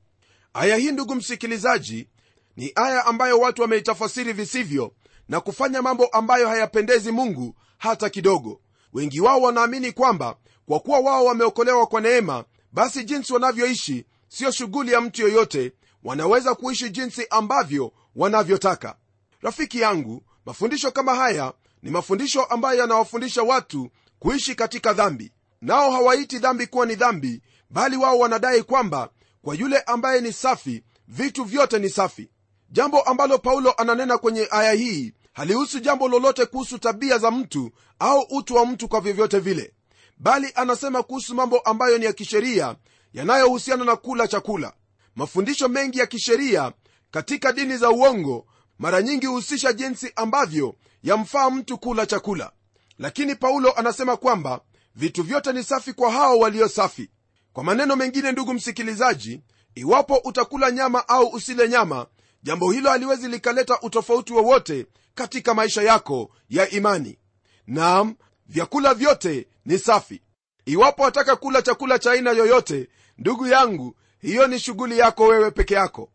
Aya 0.55 0.77
hii 0.77 0.93
ndugu 0.93 1.15
msikilizaji 1.15 2.09
ni 2.57 2.73
aya 2.75 3.07
ambayo 3.07 3.39
watu 3.39 3.63
wameitafasiri 3.63 4.33
visivyo 4.33 4.93
na 5.29 5.41
kufanya 5.41 5.83
mambo 5.83 6.07
ambayo 6.07 6.49
hayapendezi 6.49 7.13
mungu 7.13 7.55
hata 7.79 8.11
kidogo. 8.11 8.61
Wengi 8.93 9.21
wao 9.21 9.41
wanaamini 9.41 9.93
kwamba 9.93 10.37
kwa 10.67 10.81
kuwa 10.81 10.99
wao 11.01 11.25
wameokolewa 11.25 11.87
kwa 11.87 12.01
neema 12.01 12.45
basi 12.73 13.05
jinsi 13.05 13.33
wanavyoishi 13.33 14.05
siyo 14.29 14.51
shughuli 14.51 14.93
ya 14.93 15.01
mtu 15.01 15.23
yoyote. 15.23 15.73
Wanaweza 16.05 16.55
kuishi 16.55 16.91
jinsi 16.91 17.27
ambavyo 17.31 17.93
wanavyotaka. 18.17 18.97
Rafiki 19.43 19.81
yangu 19.81 20.23
mafundisho 20.47 20.91
kama 20.91 21.15
haya 21.15 21.53
ni 21.83 21.91
mafundisho 21.91 22.45
ambayo 22.45 22.81
yanawafundisha 22.81 23.43
watu 23.43 23.91
kuishi 24.19 24.55
katika 24.55 24.93
dhambi. 24.93 25.33
Nao 25.61 25.91
hawaiti 25.91 26.39
dhambi 26.39 26.67
kuwa 26.67 26.87
ni 26.87 26.95
dhambi 26.95 27.43
bali 27.75 27.97
wao 27.97 28.19
wanadai 28.19 28.63
kwamba 28.63 29.09
kwa 29.43 29.55
yule 29.55 29.79
ambaye 29.81 30.21
ni 30.21 30.33
safi 30.33 30.83
vitu 31.09 31.45
vyote 31.45 31.79
ni 31.79 31.91
safi. 31.91 32.29
Jambo 32.71 33.01
ambalo 33.01 33.39
paulo 33.39 33.73
ananena 33.73 34.19
kwenye 34.19 34.49
aya 34.51 34.73
hii 34.73 35.13
halihusu 35.33 35.81
jambo 35.81 36.09
lolote 36.09 36.47
kuhusu 36.47 36.79
tabia 36.79 37.19
za 37.19 37.31
mtu 37.31 37.71
au 37.99 38.21
utu 38.31 38.55
wa 38.55 38.67
mtu 38.67 38.89
kwa 38.89 39.01
vyovyote 39.01 39.39
vile. 39.39 39.75
Bali 40.19 40.53
anasema 40.55 41.03
kuhusu 41.03 41.35
mambo 41.35 41.59
ambayo 41.59 41.99
ni 41.99 42.05
ya 42.05 42.13
kisheria 42.13 42.77
yanayohusiana 43.13 43.85
na 43.85 43.97
kula 43.97 44.29
chakula. 44.29 44.73
Mafundisho 45.17 45.69
mengi 45.69 45.99
ya 45.99 46.07
kisheria 46.07 46.73
katika 47.11 47.53
dini 47.53 47.77
za 47.77 47.91
uongo 47.91 48.47
mara 48.79 49.03
nyingi 49.03 49.27
huhusisha 49.27 49.73
jinsi 49.73 50.13
ambavyo 50.17 50.75
yamfaa 51.03 51.51
mtu 51.51 51.79
kula 51.79 52.07
chakula. 52.07 52.53
Lakini 52.99 53.35
paulo 53.35 53.73
anasema 53.73 54.17
kwamba 54.17 54.61
vitu 54.95 55.23
vyote 55.23 55.53
ni 55.53 55.65
safi 55.65 55.93
kwa 55.93 56.13
hao 56.13 56.39
walio 56.39 56.69
safi 56.69 57.11
kwa 57.55 57.65
maneno 57.65 57.97
mengine 57.97 58.33
ndugu 58.33 58.55
msikilizaji 58.55 59.41
iwapo 59.75 60.17
utakula 60.25 60.71
nyama 60.71 61.09
au 61.09 61.27
usile 61.29 61.69
nyama 61.69 62.07
jambo 62.43 62.73
hilo 62.73 62.91
haliwezi 62.91 63.29
likaleta 63.29 63.81
utofauti 63.83 64.33
wowote 64.33 64.87
katika 65.15 65.55
maisha 65.55 65.83
yako 65.83 66.31
ya 66.51 66.71
imani. 66.71 67.19
Nam 67.67 68.15
vyakula 68.47 68.95
vyote 68.95 69.49
ni 69.65 69.79
safi. 69.79 70.23
Iwapo 70.67 71.03
wataka 71.03 71.37
kula 71.37 71.63
chakula 71.63 71.99
cha 71.99 72.13
aina 72.13 72.31
yoyote 72.31 72.89
ndugu 73.19 73.47
yangu 73.47 73.97
hiyo 74.21 74.47
ni 74.47 74.59
shughuli 74.59 74.99
yako 74.99 75.25
wewe 75.25 75.51
peke 75.51 75.75
yako. 75.75 76.11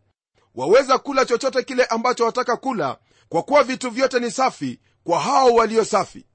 Waweza 0.56 0.98
kula 0.98 1.26
chochote 1.26 1.64
kile 1.64 1.86
ambacho 1.86 2.26
wataka 2.26 2.58
kula 2.58 2.98
kwa 3.30 3.44
kuwa 3.44 3.64
vitu 3.64 3.90
vyote 3.90 4.20
ni 4.20 4.32
safi 4.32 4.80
kwa 5.04 5.20
hao 5.20 5.54
walio 5.54 5.86
safi. 5.86 6.26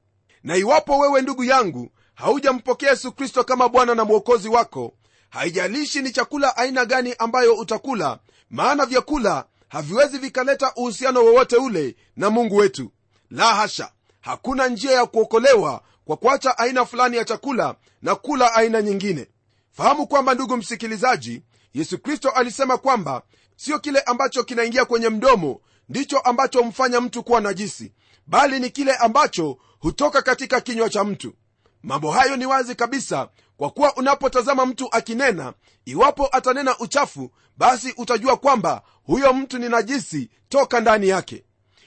Na 0.43 0.57
iwapo 0.57 0.99
wewe 0.99 1.23
ndugu 1.23 1.45
yangu 1.45 1.91
haujampokea 2.15 2.91
yesu 2.91 3.13
kristo 3.13 3.45
kama 3.45 3.69
bwana 3.69 3.95
na 3.95 4.05
mwokozi 4.05 4.49
wako 4.49 4.95
haijalishi 5.31 6.03
ni 6.03 6.11
chakula 6.11 6.57
aina 6.57 6.85
gani 6.85 7.15
ambayo 7.19 7.55
utakula 7.55 8.19
maana 8.51 8.87
vyakula 8.87 9.45
haviwezi 9.69 10.19
vikaleta 10.19 10.73
uhusiano 10.77 11.25
wowote 11.25 11.57
ule 11.57 11.97
na 12.17 12.31
mungu 12.31 12.57
wetu. 12.57 12.93
La 13.31 13.55
hasha 13.55 13.93
hakuna 14.21 14.69
njia 14.69 14.93
ya 14.93 15.07
kuokolewa 15.07 15.83
kwa 16.05 16.17
kuacha 16.17 16.59
aina 16.59 16.85
fulani 16.87 17.17
ya 17.17 17.25
chakula 17.25 17.75
na 18.03 18.15
kula 18.15 18.55
aina 18.55 18.83
nyingine. 18.83 19.27
Fahamu 19.73 20.07
kwamba 20.07 20.35
ndugu 20.35 20.57
msikilizaji 20.57 21.43
yesu 21.75 21.99
kristo 21.99 22.31
alisema 22.31 22.79
kwamba 22.79 23.23
sio 23.57 23.79
kile 23.79 24.01
ambacho 24.01 24.45
kinaingia 24.45 24.85
kwenye 24.85 25.09
mdomo 25.09 25.61
ndicho 25.89 26.19
ambacho 26.19 26.63
humfanya 26.63 27.01
mtu 27.01 27.23
kuwa 27.23 27.41
najisi 27.41 27.93
bali 28.27 28.61
ni 28.61 28.71
kile 28.71 28.95
ambacho 28.95 29.59
hutoka 29.81 30.23
katika 30.23 30.61
kinywa 30.61 30.89
cha 30.91 31.05
mtu 31.05 31.35
mambo 31.85 32.11
hayo 32.11 32.37
ni 32.37 32.47
wazi 32.47 32.75
kabisa 32.75 33.29
kwa 33.57 33.71
kuwa 33.71 33.97
unapotazama 33.97 34.67
mtu 34.67 34.89
akinena 34.93 35.53
iwapo 35.85 36.29
atanena 36.33 36.79
uchafu 36.79 37.31
basi 37.57 37.95
utajua 37.97 38.37
kwamba 38.37 38.83
huyo 39.07 39.33
mtu 39.33 39.59
ni 39.59 39.69
najisi 39.69 40.31
toka 40.49 40.81
ndani 40.81 41.09
yake. 41.09 41.45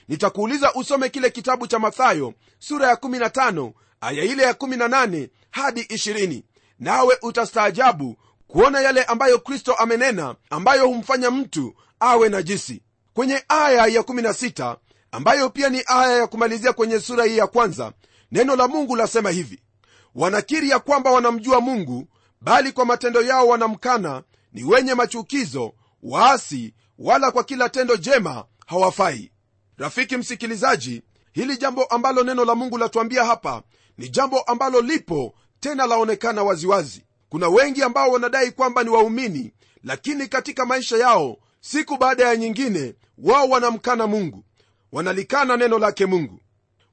Nitakuuliza 0.08 0.74
usome 0.74 1.10
kile 1.10 1.30
kitabu 1.30 1.68
cha 1.68 1.80
mathayo 1.80 2.34
sura 2.60 2.88
ya 2.88 2.94
15 2.96 3.72
aya 4.02 4.24
ile 4.24 4.44
ya 4.44 4.52
18 4.54 5.30
hadi 5.52 5.82
20 5.82 6.42
nawe 6.80 7.18
utastaajabu 7.22 8.18
kuona 8.48 8.82
yale 8.82 9.04
ambayo 9.04 9.40
kristo 9.40 9.74
amenena 9.74 10.36
ambayo 10.50 10.88
humfanya 10.88 11.32
mtu 11.32 11.76
awe 12.00 12.30
najisi. 12.30 12.82
Kwenye 13.14 13.44
aya 13.48 13.86
ya 13.86 14.02
16 14.02 14.76
ambayo 15.12 15.50
pia 15.50 15.70
ni 15.70 15.84
aya 15.88 16.18
ya 16.18 16.28
kumalizia 16.28 16.74
kwenye 16.74 17.00
sura 17.00 17.26
hii 17.26 17.38
ya 17.38 17.48
kwanza 17.48 17.94
neno 18.32 18.56
la 18.56 18.68
mungu 18.68 18.96
lasema 18.96 19.30
hivi 19.30 19.60
wanakiri 20.18 20.70
ya 20.70 20.80
kwamba 20.80 21.12
wanamjua 21.12 21.62
mungu 21.62 22.08
bali 22.42 22.72
kwa 22.72 22.86
matendo 22.86 23.22
yao 23.22 23.48
wanamkana 23.48 24.24
ni 24.54 24.64
wenye 24.64 24.94
machukizo 24.94 25.74
waasi 26.04 26.74
wala 27.00 27.32
kwa 27.32 27.44
kila 27.44 27.70
tendo 27.70 27.96
jema 27.98 28.46
hawafai. 28.66 29.32
Rafiki 29.78 30.18
msikilizaji 30.18 31.02
hili 31.32 31.58
jambo 31.58 31.84
ambalo 31.84 32.24
neno 32.24 32.46
la 32.46 32.56
mungu 32.56 32.78
latuambia 32.78 33.26
hapa 33.26 33.64
ni 33.98 34.10
jambo 34.10 34.40
ambalo 34.42 34.82
lipo 34.82 35.34
tena 35.60 35.88
laonekana 35.88 36.44
waziwazi. 36.44 37.04
Kuna 37.30 37.48
wengi 37.50 37.84
ambao 37.84 38.12
wanadai 38.12 38.52
kwamba 38.52 38.84
ni 38.84 38.90
waumini 38.90 39.54
lakini 39.84 40.28
katika 40.28 40.66
maisha 40.66 40.98
yao 40.98 41.38
siku 41.62 41.98
baada 41.98 42.24
ya 42.28 42.36
nyingine 42.36 42.96
wao 43.18 43.50
wanamkana 43.50 44.08
mungu. 44.08 44.44
Wanalikana 44.92 45.58
neno 45.58 45.80
lake 45.80 46.06
mungu. 46.06 46.40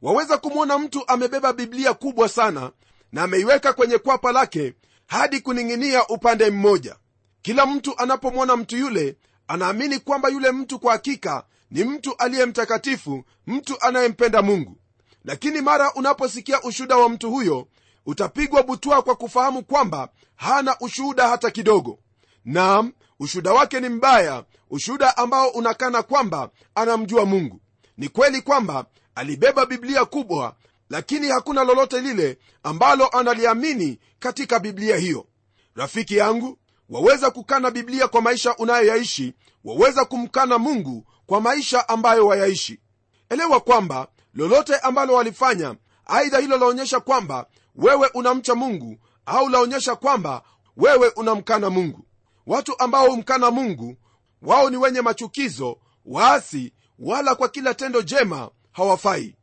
Waweza 0.02 0.38
kumwona 0.38 0.78
mtu 0.78 1.08
amebeba 1.08 1.52
biblia 1.52 1.94
kubwa 1.94 2.28
sana 2.28 2.72
na 3.14 3.22
ameiweka 3.22 3.72
kwenye 3.72 3.98
kwapa 3.98 4.32
lake 4.32 4.74
hadi 5.06 5.40
kuning'inia 5.40 6.06
upande 6.08 6.50
mmoja. 6.50 6.96
Kila 7.42 7.66
mtu 7.66 7.98
anapomwona 7.98 8.56
mtu 8.56 8.76
yule 8.76 9.16
anaamini 9.48 9.98
kwamba 9.98 10.28
yule 10.28 10.52
mtu 10.52 10.78
kwa 10.78 10.92
hakika 10.92 11.44
ni 11.70 11.84
mtu 11.84 12.14
aliye 12.18 12.46
mtakatifu 12.46 13.24
mtu 13.46 13.76
anayempenda 13.80 14.42
mungu. 14.42 14.76
Lakini 15.24 15.60
mara 15.60 15.92
unaposikia 15.94 16.62
ushuhuda 16.62 16.96
wa 16.96 17.08
mtu 17.08 17.30
huyo 17.30 17.68
utapigwa 18.06 18.62
butwa 18.62 19.02
kwa 19.02 19.14
kufahamu 19.16 19.62
kwamba 19.64 20.08
hana 20.36 20.76
ushuhuda 20.80 21.28
hata 21.28 21.50
kidogo. 21.50 21.98
Nam 22.44 22.92
ushuhuda 23.20 23.52
wake 23.52 23.80
ni 23.80 23.88
mbaya 23.88 24.44
ushuhuda 24.70 25.16
ambao 25.16 25.48
unakana 25.48 26.02
kwamba 26.02 26.50
anamjua 26.74 27.24
mungu. 27.24 27.60
Ni 27.96 28.08
kweli 28.08 28.42
kwamba 28.42 28.86
alibeba 29.14 29.66
biblia 29.66 30.04
kubwa 30.04 30.56
lakini 30.90 31.28
hakuna 31.28 31.64
lolote 31.64 32.00
lile 32.00 32.38
ambalo 32.62 33.08
analiamini 33.08 33.98
katika 34.18 34.58
biblia 34.58 34.96
hiyo. 34.96 35.26
Rafiki 35.74 36.16
yangu 36.16 36.58
waweza 36.88 37.30
kukana 37.30 37.70
biblia 37.70 38.08
kwa 38.08 38.22
maisha 38.22 38.56
unayoyaishi 38.56 39.34
waweza 39.64 40.04
kumkana 40.04 40.58
mungu 40.58 41.06
kwa 41.26 41.40
maisha 41.40 41.88
ambayo 41.88 42.26
wayaishi. 42.26 42.80
Elewa 43.30 43.60
kwamba 43.60 44.08
lolote 44.34 44.76
ambalo 44.76 45.14
walifanya 45.14 45.74
aidha 46.06 46.38
hilo 46.38 46.56
laonyesha 46.58 47.00
kwamba 47.00 47.46
wewe 47.74 48.10
unamcha 48.14 48.54
mungu 48.54 48.98
au 49.26 49.48
laonyesha 49.48 49.96
kwamba 49.96 50.42
wewe 50.76 51.08
unamkana 51.08 51.70
mungu. 51.70 52.06
Watu 52.46 52.78
ambao 52.78 53.10
humkana 53.10 53.50
mungu 53.50 53.96
wao 54.42 54.70
ni 54.70 54.76
wenye 54.76 55.00
machukizo 55.00 55.78
waasi 56.04 56.72
wala 56.98 57.34
kwa 57.34 57.48
kila 57.48 57.74
tendo 57.74 58.02
jema 58.02 58.50
hawafai. 58.72 59.36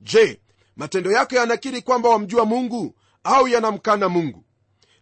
Je 0.00 0.40
matendo 0.78 1.12
yako 1.12 1.34
yanakiri 1.34 1.82
kwamba 1.82 2.08
wamjua 2.08 2.44
mungu 2.44 2.94
au 3.24 3.48
yanamkana 3.48 4.08
mungu. 4.08 4.44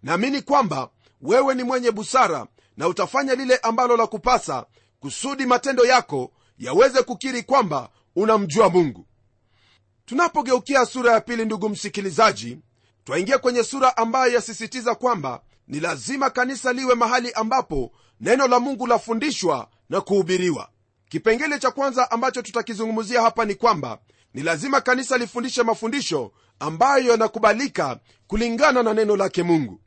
Naamini 0.03 0.43
kwamba 0.43 0.91
wewe 1.23 1.55
ni 1.55 1.63
mwenye 1.63 1.91
busara 1.91 2.47
na 2.77 2.89
utafanya 2.89 3.35
lile 3.35 3.57
ambalo 3.57 3.97
la 3.97 4.07
kupasa 4.07 4.67
kusudi 5.01 5.47
matendo 5.47 5.85
yako 5.87 6.33
yaweze 6.59 7.03
kukiri 7.03 7.43
kwamba 7.43 7.89
unamjua 8.17 8.69
mungu. 8.69 9.07
Tunapogeukia 10.07 10.87
sura 10.87 11.13
ya 11.13 11.21
pili 11.21 11.45
ndugu 11.45 11.69
msikilizaji 11.69 12.59
twaingia 13.05 13.39
kwenye 13.39 13.65
sura 13.65 13.97
ambayo 13.97 14.33
yasisitiza 14.33 14.95
kwamba 14.95 15.41
ni 15.69 15.81
lazima 15.81 16.31
kanisa 16.31 16.73
liwe 16.73 16.95
mahali 16.95 17.33
ambapo 17.33 17.93
neno 18.21 18.47
la 18.49 18.61
mungu 18.61 18.87
lafundishwa 18.87 19.69
na 19.91 20.01
kuhubiriwa. 20.01 20.69
Kipengele 21.09 21.59
cha 21.59 21.71
kwanza 21.71 22.11
ambacho 22.11 22.43
tutakizungumzia 22.43 23.23
hapa 23.23 23.45
ni 23.45 23.55
kwamba 23.55 23.99
ni 24.37 24.43
lazima 24.43 24.81
kanisa 24.81 25.19
lifundishe 25.19 25.63
mafundisho 25.63 26.33
ambayo 26.59 27.11
yanakubalika 27.11 28.01
kulingana 28.27 28.83
na 28.83 28.95
neno 28.95 29.17
lake 29.17 29.43
mungu. 29.43 29.81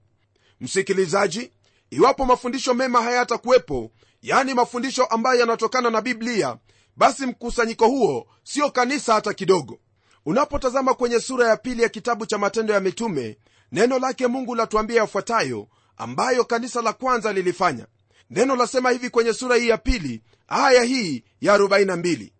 Msikilizaji 0.61 1.51
iwapo 1.89 2.25
mafundisho 2.25 2.73
mema 2.73 3.01
hayatakuwepo 3.01 3.91
yani 4.21 4.53
mafundisho 4.53 5.05
ambayo 5.05 5.39
yanatokana 5.39 5.89
na 5.89 6.01
biblia 6.01 6.57
basi 6.97 7.25
mkusanyiko 7.25 7.87
huo 7.87 8.27
sio 8.43 8.71
kanisa 8.71 9.13
hata 9.13 9.33
kidogo. 9.33 9.79
Unapotazama 10.25 10.93
kwenye 10.93 11.19
sura 11.19 11.47
ya 11.47 11.57
pili 11.57 11.83
ya 11.83 11.89
kitabu 11.89 12.25
cha 12.25 12.37
matendo 12.37 12.73
ya 12.73 12.79
mitume 12.79 13.37
neno 13.71 13.99
lake 13.99 14.27
mungu 14.27 14.55
latuambia 14.55 15.01
yafuatayo 15.01 15.67
ambayo 15.97 16.45
kanisa 16.45 16.81
la 16.81 16.93
kwanza 16.93 17.33
lilifanya. 17.33 17.87
Neno 18.29 18.55
lasema 18.55 18.89
hivi 18.91 19.09
kwenye 19.09 19.33
sura 19.33 19.55
hii 19.55 19.67
ya 19.69 19.77
pili 19.77 20.21
aya 20.47 20.83
hii 20.83 21.23
ya 21.41 21.57
42 21.57 22.31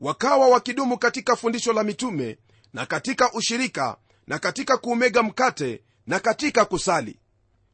wakawa 0.00 0.48
wakidumu 0.48 0.98
katika 0.98 1.36
fundisho 1.36 1.72
la 1.72 1.84
mitume 1.84 2.38
na 2.72 2.86
katika 2.86 3.32
ushirika 3.32 3.96
na 4.26 4.38
katika 4.38 4.76
kuumega 4.76 5.22
mkate 5.22 5.82
na 6.06 6.20
katika 6.20 6.64
kusali. 6.64 7.20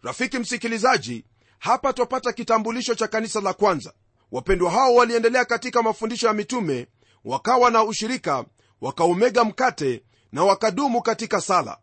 Rafiki 0.03 0.39
msikilizaji 0.39 1.25
hapa 1.59 1.93
twapata 1.93 2.33
kitambulisho 2.33 2.95
cha 2.95 3.09
kanisa 3.09 3.41
la 3.41 3.53
kwanza. 3.53 3.93
Wapendwa 4.33 4.71
hao 4.71 4.95
waliendelea 4.95 5.45
katika 5.45 5.83
mafundisho 5.83 6.27
ya 6.27 6.33
mitume 6.33 6.87
wakawa 7.25 7.71
na 7.71 7.85
ushirika 7.85 8.45
wakaumega 8.81 9.45
mkate 9.45 10.03
na 10.33 10.45
wakadumu 10.45 11.03
katika 11.03 11.41
sala. 11.41 11.79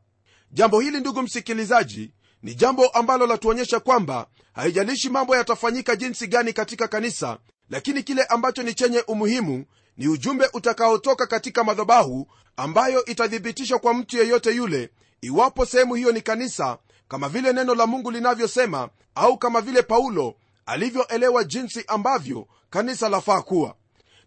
Jambo 0.51 0.79
hili 0.79 0.99
ndugu 0.99 1.21
msikilizaji 1.21 2.13
ni 2.43 2.55
jambo 2.55 2.87
ambalo 2.87 3.27
latuonyesha 3.27 3.79
kwamba 3.79 4.27
haijalishi 4.53 5.09
mambo 5.09 5.35
yatafanyika 5.35 5.95
jinsi 5.95 6.27
gani 6.27 6.53
katika 6.53 6.87
kanisa 6.87 7.37
lakini 7.69 8.03
kile 8.03 8.23
ambacho 8.23 8.63
ni 8.63 8.73
chenye 8.73 8.99
umuhimu 9.07 9.65
ni 10.01 10.07
ujumbe 10.07 10.49
utakaotoka 10.53 11.27
katika 11.27 11.63
madhabahu 11.63 12.27
ambayo 12.57 13.05
itathibitishwa 13.05 13.79
kwa 13.79 13.93
mtu 13.93 14.17
yeyote 14.17 14.51
yule 14.55 14.89
iwapo 15.21 15.65
sehemu 15.65 15.95
hiyo 15.95 16.11
ni 16.11 16.21
kanisa 16.21 16.77
kama 17.07 17.29
vile 17.29 17.53
neno 17.53 17.75
la 17.75 17.87
mungu 17.87 18.11
linavyosema 18.11 18.89
au 19.15 19.37
kama 19.37 19.61
vile 19.61 19.81
paulo 19.81 20.35
alivyoelewa 20.65 21.43
jinsi 21.43 21.83
ambavyo 21.87 22.47
kanisa 22.69 23.09
lafaa 23.09 23.41
kuwa. 23.41 23.75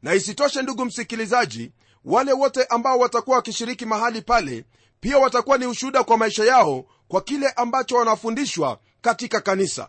Na 0.02 0.14
isitoshe 0.14 0.62
ndugu 0.62 0.84
msikilizaji 0.84 1.72
wale 2.04 2.32
wote 2.32 2.64
ambao 2.64 2.98
watakuwa 2.98 3.36
wakishiriki 3.36 3.86
mahali 3.86 4.22
pale 4.22 4.64
pia 5.00 5.18
watakuwa 5.18 5.58
ni 5.58 5.66
ushuhuda 5.66 6.04
kwa 6.04 6.18
maisha 6.18 6.44
yao 6.44 6.84
kwa 7.08 7.20
kile 7.20 7.48
ambacho 7.48 7.96
wanafundishwa 7.96 8.78
katika 9.00 9.40
kanisa. 9.40 9.88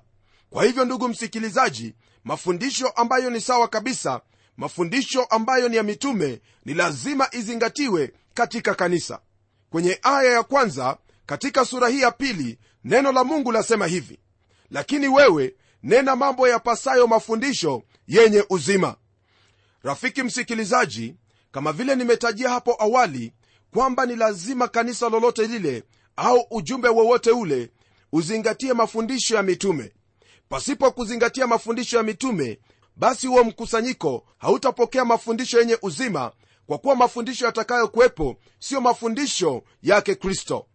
Kwa 0.49 0.63
hivyo 0.63 0.85
ndugu 0.85 1.07
msikilizaji 1.07 1.95
mafundisho 2.23 2.87
ambayo 2.87 3.29
ni 3.29 3.41
sawa 3.41 3.67
kabisa 3.67 4.21
mafundisho 4.57 5.23
ambayo 5.23 5.69
ni 5.69 5.75
ya 5.75 5.83
mitume 5.83 6.41
ni 6.65 6.73
lazima 6.73 7.27
izingatiwe 7.31 8.11
katika 8.33 8.75
kanisa. 8.75 9.19
Kwenye 9.69 9.99
aya 10.01 10.31
ya 10.33 10.43
kwanza 10.43 10.97
katika 11.25 11.65
sura 11.65 11.87
hii 11.89 12.01
ya 12.01 12.11
pili 12.11 12.59
neno 12.83 13.11
la 13.11 13.23
mungu 13.23 13.51
lasema 13.51 13.87
hivi 13.87 14.19
lakini 14.71 15.07
wewe 15.07 15.55
nena 15.83 16.15
mambo 16.15 16.47
yapasayo 16.47 17.07
mafundisho 17.07 17.83
yenye 18.07 18.43
uzima. 18.49 18.95
Rafiki 19.83 20.23
msikilizaji 20.23 21.15
kama 21.51 21.71
vile 21.73 21.95
nimetajia 21.95 22.49
hapo 22.49 22.75
awali 22.79 23.33
kwamba 23.73 24.05
ni 24.05 24.15
lazima 24.15 24.67
kanisa 24.67 25.09
lolote 25.09 25.47
lile 25.47 25.83
au 26.15 26.47
ujumbe 26.51 26.89
wowote 26.89 27.31
ule 27.31 27.71
uzingatie 28.11 28.73
mafundisho 28.73 29.35
ya 29.35 29.43
mitume. 29.43 29.91
Pasipo 30.49 30.91
kuzingatia 30.91 31.47
mafundisho 31.47 31.97
ya 31.97 32.03
mitume 32.03 32.59
basi 32.95 33.27
huo 33.27 33.43
mkusanyiko 33.43 34.25
hautapokea 34.37 35.05
mafundisho 35.05 35.59
yenye 35.59 35.77
uzima 35.81 36.31
kwa 36.67 36.77
kuwa 36.77 36.95
mafundisho 36.95 37.45
yatakayokuwepo 37.45 38.35
siyo 38.59 38.81
mafundisho 38.81 39.63
yake 39.83 40.15
kristo. 40.15 40.65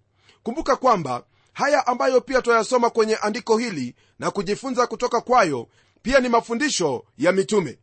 Kumbuka 0.43 0.77
kwamba 0.77 1.25
haya 1.53 1.87
ambayo 1.87 2.21
pia 2.21 2.43
twayasoma 2.43 2.91
kwenye 2.91 3.17
andiko 3.17 3.59
hili 3.59 3.95
na 4.19 4.31
kujifunza 4.31 4.87
kutoka 4.87 5.21
kwayo 5.21 5.69
pia 6.03 6.21
ni 6.21 6.29
mafundisho 6.29 7.05
ya 7.19 7.33
mitume. 7.33 7.79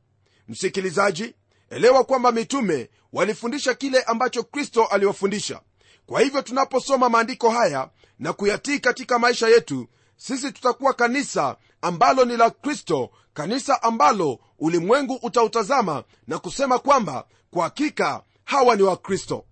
Msikilizaji 0.47 1.35
elewa 1.69 2.03
kwamba 2.03 2.31
mitume 2.31 2.89
walifundisha 3.13 3.73
kile 3.73 4.01
ambacho 4.01 4.43
kristo 4.43 4.85
aliwafundisha. 4.85 5.61
Kwa 6.05 6.21
hivyo 6.21 6.41
tunaposoma 6.41 7.09
maandiko 7.09 7.49
haya 7.49 7.89
na 8.19 8.33
kuyatii 8.33 8.79
katika 8.79 9.19
maisha 9.19 9.47
yetu 9.47 9.87
sisi 10.17 10.51
tutakuwa 10.51 10.93
kanisa 10.93 11.57
ambalo 11.81 12.25
ni 12.25 12.37
la 12.37 12.49
kristo 12.49 13.09
kanisa 13.33 13.83
ambalo 13.83 14.39
ulimwengu 14.59 15.19
utautazama 15.21 16.03
na 16.27 16.39
kusema 16.39 16.79
kwamba 16.79 17.25
kwa 17.51 17.63
hakika 17.63 18.23
hawa 18.43 18.75
ni 18.75 18.83
wakristo. 18.83 19.45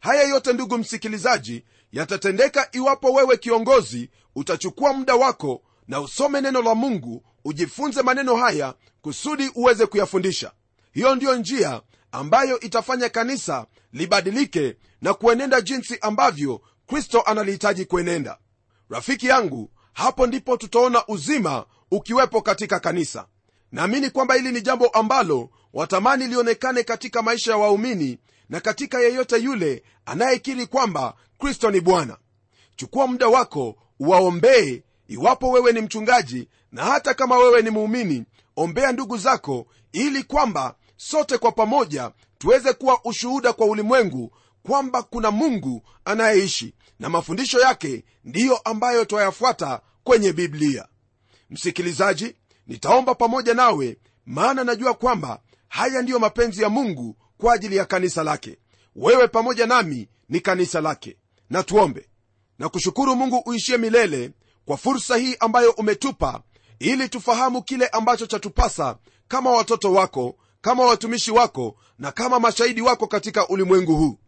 Haya 0.00 0.22
yote 0.22 0.52
ndugu 0.52 0.78
msikilizaji 0.78 1.64
yatatendeka 1.92 2.68
iwapo 2.72 3.12
wewe 3.12 3.36
kiongozi 3.36 4.10
utachukua 4.34 4.92
muda 4.92 5.14
wako 5.14 5.62
na 5.88 6.00
usome 6.00 6.40
neno 6.40 6.62
la 6.62 6.74
mungu 6.74 7.24
ujifunze 7.44 8.02
maneno 8.02 8.36
haya 8.36 8.74
kusudi 9.02 9.50
uweze 9.54 9.86
kuyafundisha. 9.86 10.52
Hiyo 10.92 11.14
ndiyo 11.14 11.36
njia 11.36 11.82
ambayo 12.12 12.60
itafanya 12.60 13.08
kanisa 13.08 13.66
libadilike 13.92 14.76
na 15.02 15.14
kuenenda 15.14 15.60
jinsi 15.60 15.98
ambavyo 16.00 16.60
kristo 16.86 17.20
analihitaji 17.20 17.84
kuenenda. 17.84 18.38
Rafiki 18.90 19.26
yangu 19.26 19.70
hapo 20.00 20.26
ndipo 20.26 20.56
tutaona 20.56 21.06
uzima 21.08 21.66
ukiwepo 21.90 22.42
katika 22.42 22.80
kanisa. 22.80 23.26
Naamini 23.72 24.10
kwamba 24.10 24.34
hili 24.34 24.52
ni 24.52 24.60
jambo 24.60 24.86
ambalo 24.86 25.50
watamani 25.72 26.26
lionekane 26.26 26.82
katika 26.82 27.22
maisha 27.22 27.50
ya 27.50 27.56
waumini 27.58 28.18
na 28.48 28.60
katika 28.60 29.00
yeyote 29.00 29.36
yule 29.38 29.82
anayekiri 30.06 30.66
kwamba 30.66 31.14
kristo 31.38 31.70
ni 31.70 31.80
bwana. 31.80 32.16
Chukua 32.76 33.06
muda 33.06 33.28
wako 33.28 33.76
uwaombee 34.00 34.82
iwapo 35.08 35.50
wewe 35.50 35.72
ni 35.72 35.80
mchungaji 35.80 36.48
na 36.72 36.84
hata 36.84 37.14
kama 37.14 37.38
wewe 37.38 37.62
ni 37.62 37.70
muumini 37.70 38.24
ombea 38.56 38.92
ndugu 38.92 39.16
zako 39.18 39.66
ili 39.92 40.22
kwamba 40.24 40.74
sote 40.96 41.38
kwa 41.38 41.52
pamoja 41.52 42.10
tuweze 42.38 42.72
kuwa 42.72 43.00
ushuhuda 43.04 43.52
kwa 43.52 43.66
ulimwengu 43.66 44.32
kwamba 44.62 45.02
kuna 45.02 45.30
mungu 45.30 45.82
anayeishi 46.04 46.74
na 46.98 47.08
mafundisho 47.08 47.60
yake 47.60 48.04
ndiyo 48.24 48.56
ambayo 48.56 49.04
twayafuata 49.04 49.80
kwenye 50.04 50.32
biblia. 50.32 50.88
Msikilizaji 51.50 52.34
nitaomba 52.66 53.14
pamoja 53.14 53.54
nawe 53.54 53.98
maana 54.26 54.64
najua 54.64 54.94
kwamba 54.94 55.40
haya 55.68 56.02
ndiyo 56.02 56.18
mapenzi 56.18 56.62
ya 56.62 56.68
mungu 56.68 57.16
kwa 57.38 57.54
ajili 57.54 57.76
ya 57.76 57.84
kanisa 57.84 58.22
lake. 58.22 58.58
Wewe 58.96 59.28
pamoja 59.28 59.66
nami 59.66 60.08
ni 60.28 60.40
kanisa 60.40 60.80
lake. 60.80 61.16
Na 61.50 61.62
tuombe. 61.62 62.08
Na 62.58 62.68
kushukuru 62.68 63.16
mungu 63.16 63.42
uishie 63.46 63.76
milele 63.78 64.30
kwa 64.64 64.76
fursa 64.76 65.16
hii 65.16 65.36
ambayo 65.40 65.70
umetupa 65.70 66.42
ili 66.78 67.08
tufahamu 67.08 67.62
kile 67.62 67.86
ambacho 67.86 68.26
chatupasa 68.26 68.96
kama 69.28 69.50
watoto 69.50 69.92
wako 69.92 70.36
kama 70.60 70.84
watumishi 70.86 71.30
wako 71.30 71.76
na 71.98 72.12
kama 72.12 72.40
mashahidi 72.40 72.80
wako 72.82 73.06
katika 73.06 73.48
ulimwengu 73.48 73.96
huu. 73.96 74.18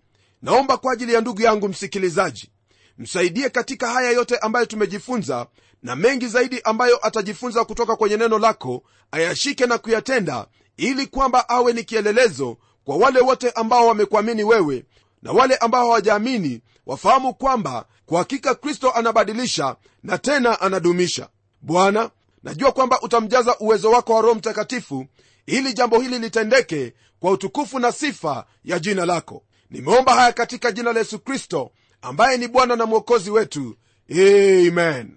Naomba 0.42 0.76
kwa 0.76 0.92
ajili 0.92 1.12
ya 1.14 1.20
ndugu 1.20 1.42
yangu 1.42 1.68
msikilizaji 1.68 2.50
msaidie 2.98 3.50
katika 3.50 3.88
haya 3.88 4.11
yote 4.11 4.37
ambayo 4.37 4.66
tumejifunza 4.66 5.46
na 5.83 5.96
mengi 5.96 6.26
zaidi 6.28 6.61
ambayo 6.64 7.07
atajifunza 7.07 7.64
kutoka 7.64 7.96
kwenye 7.96 8.16
neno 8.16 8.38
lako 8.38 8.83
ayashike 9.11 9.66
na 9.66 9.78
kuyatenda 9.78 10.46
ili 10.76 11.07
kwamba 11.07 11.48
awe 11.48 11.72
ni 11.72 11.85
kielelezo 11.85 12.57
kwa 12.85 12.96
wale 12.96 13.20
wote 13.20 13.50
ambao 13.50 13.87
wamekuamini 13.87 14.44
wewe 14.44 14.85
na 15.22 15.33
wale 15.33 15.57
ambao 15.57 15.83
hawajaamini 15.87 16.61
wafahamu 16.87 17.35
kwamba 17.35 17.85
kwa 18.07 18.18
hakika 18.18 18.55
kristo 18.55 18.90
anabadilisha 18.90 19.76
na 20.02 20.18
tena 20.18 20.61
anadumisha. 20.61 21.28
Bwana 21.61 22.11
najua 22.42 22.72
kwamba 22.72 23.00
utamjaza 23.00 23.59
uwezo 23.59 23.90
wako 23.90 24.14
wa 24.14 24.22
roho 24.22 24.35
mtakatifu 24.35 25.07
ili 25.46 25.72
jambo 25.72 26.00
hili 26.00 26.18
litendeke 26.18 26.94
kwa 27.20 27.31
utukufu 27.31 27.78
na 27.78 27.92
sifa 27.92 28.44
ya 28.64 28.78
jina 28.78 29.07
lako. 29.07 29.42
Nimeomba 29.70 30.14
haya 30.14 30.33
katika 30.33 30.72
jina 30.72 30.92
la 30.92 30.98
yesu 30.98 31.18
kristo 31.18 31.70
ambaye 32.02 32.38
ni 32.38 32.48
bwana 32.48 32.76
na 32.76 32.86
mwokozi 32.86 33.30
wetu. 33.30 33.76
Amen. 34.10 35.16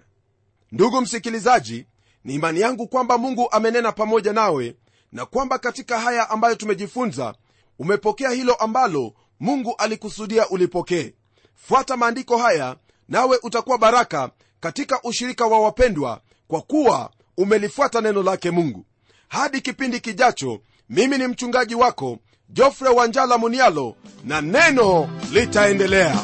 Ndugu 0.72 1.00
msikilizaji 1.00 1.86
ni 2.24 2.34
imani 2.34 2.60
yangu 2.60 2.88
kwamba 2.88 3.18
mungu 3.18 3.48
amenena 3.50 3.92
pamoja 3.92 4.32
nawe 4.32 4.76
na 5.12 5.26
kwamba 5.26 5.58
katika 5.58 6.00
haya 6.00 6.30
ambayo 6.30 6.54
tumejifunza 6.54 7.34
umepokea 7.78 8.30
hilo 8.30 8.54
ambalo 8.54 9.12
mungu 9.40 9.74
alikusudia 9.78 10.48
ulipokee. 10.48 11.14
Fuata 11.54 11.96
maandiko 11.96 12.36
haya 12.38 12.76
nawe 13.08 13.38
utakuwa 13.42 13.78
baraka 13.78 14.30
katika 14.60 15.02
ushirika 15.02 15.46
wa 15.46 15.60
wapendwa 15.60 16.20
kwa 16.48 16.60
kuwa 16.62 17.10
umelifuata 17.36 18.00
neno 18.00 18.22
lake 18.22 18.50
mungu. 18.50 18.86
Hadi 19.28 19.60
kipindi 19.60 20.00
kijacho 20.00 20.60
mimi 20.90 21.18
ni 21.18 21.26
mchungaji 21.26 21.74
wako 21.74 22.18
jofre 22.48 22.88
wanjala 22.88 23.38
munialo 23.38 23.96
na 24.24 24.40
neno 24.40 25.08
litaendelea 25.32 26.22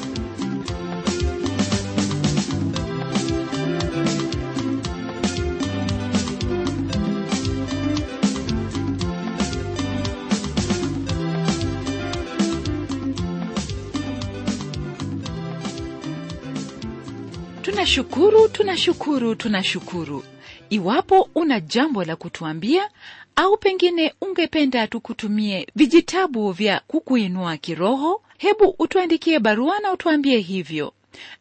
tunashukuru 17.93 18.49
tunashukuru 18.49 19.35
tunashukuru. 19.35 20.25
Iwapo 20.71 21.29
una 21.35 21.61
jambo 21.61 22.05
la 22.05 22.17
kutuambia 22.17 22.91
au 23.37 23.57
pengine 23.57 24.15
ungependa 24.21 24.87
tukutumie 24.87 25.67
vijitabu 25.77 26.53
vya 26.53 26.81
kukuinua 26.87 27.57
kiroho 27.57 28.23
hebu 28.39 28.75
utuandikie 28.79 29.39
barua 29.39 29.81
na 29.81 29.93
utuambie 29.93 30.39
hivyo. 30.39 30.93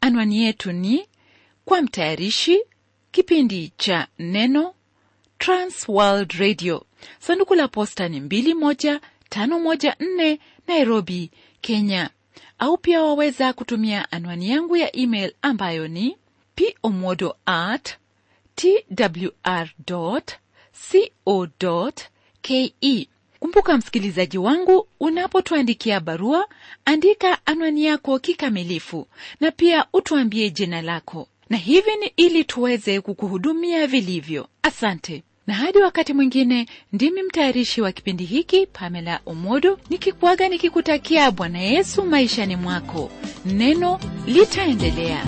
Anwani 0.01 0.43
yetu 0.43 0.71
ni 0.71 1.05
kwa 1.65 1.81
mtayarishi 1.81 2.59
kipindi 3.11 3.73
cha 3.77 4.07
neno 4.19 4.73
transworld 5.37 6.31
radio. 6.31 6.85
Sanduku 7.19 7.55
la 7.55 7.67
posta 7.67 8.07
ni 8.09 8.19
21514 8.19 10.37
nairobi 10.67 11.31
kenya. 11.61 12.09
Au 12.59 12.77
pia 12.77 13.01
waweza 13.01 13.53
kutumia 13.53 14.11
anwani 14.11 14.49
yangu 14.49 14.77
ya 14.77 14.95
email 14.95 15.33
ambayo 15.41 15.87
ni 15.87 16.17
pomodo 16.55 17.35
at 17.45 17.97
twr 18.55 19.69
co 19.85 20.21
ke 22.41 22.73
kumbuka 23.39 23.77
msikilizaji 23.77 24.37
wangu 24.37 24.87
unapotuandikia 24.99 25.99
barua 25.99 26.47
andika 26.85 27.45
anwani 27.45 27.85
yako 27.85 28.19
kikamilifu 28.19 29.07
na 29.39 29.51
pia 29.51 29.85
utuambie 29.93 30.49
jina 30.49 30.81
lako. 30.81 31.27
Na 31.49 31.57
hivi 31.57 31.95
ni 31.99 32.11
ili 32.17 32.43
tuweze 32.43 33.01
kukuhudumia 33.01 33.87
vilivyo. 33.87 34.47
Asante. 34.63 35.23
Na 35.47 35.53
hadi 35.53 35.77
wakati 35.77 36.13
mwingine 36.13 36.65
ndimi 36.93 37.23
mtayarishi 37.23 37.81
wa 37.81 37.91
kipindi 37.91 38.25
hiki 38.25 38.65
pamela 38.67 39.19
Omodo 39.25 39.79
nikikuaga 39.89 40.49
nikikutakia 40.49 41.31
bwana 41.31 41.59
yesu 41.59 42.03
maishani 42.03 42.55
mwako. 42.55 43.11
Neno 43.45 43.99
litaendelea 44.27 45.25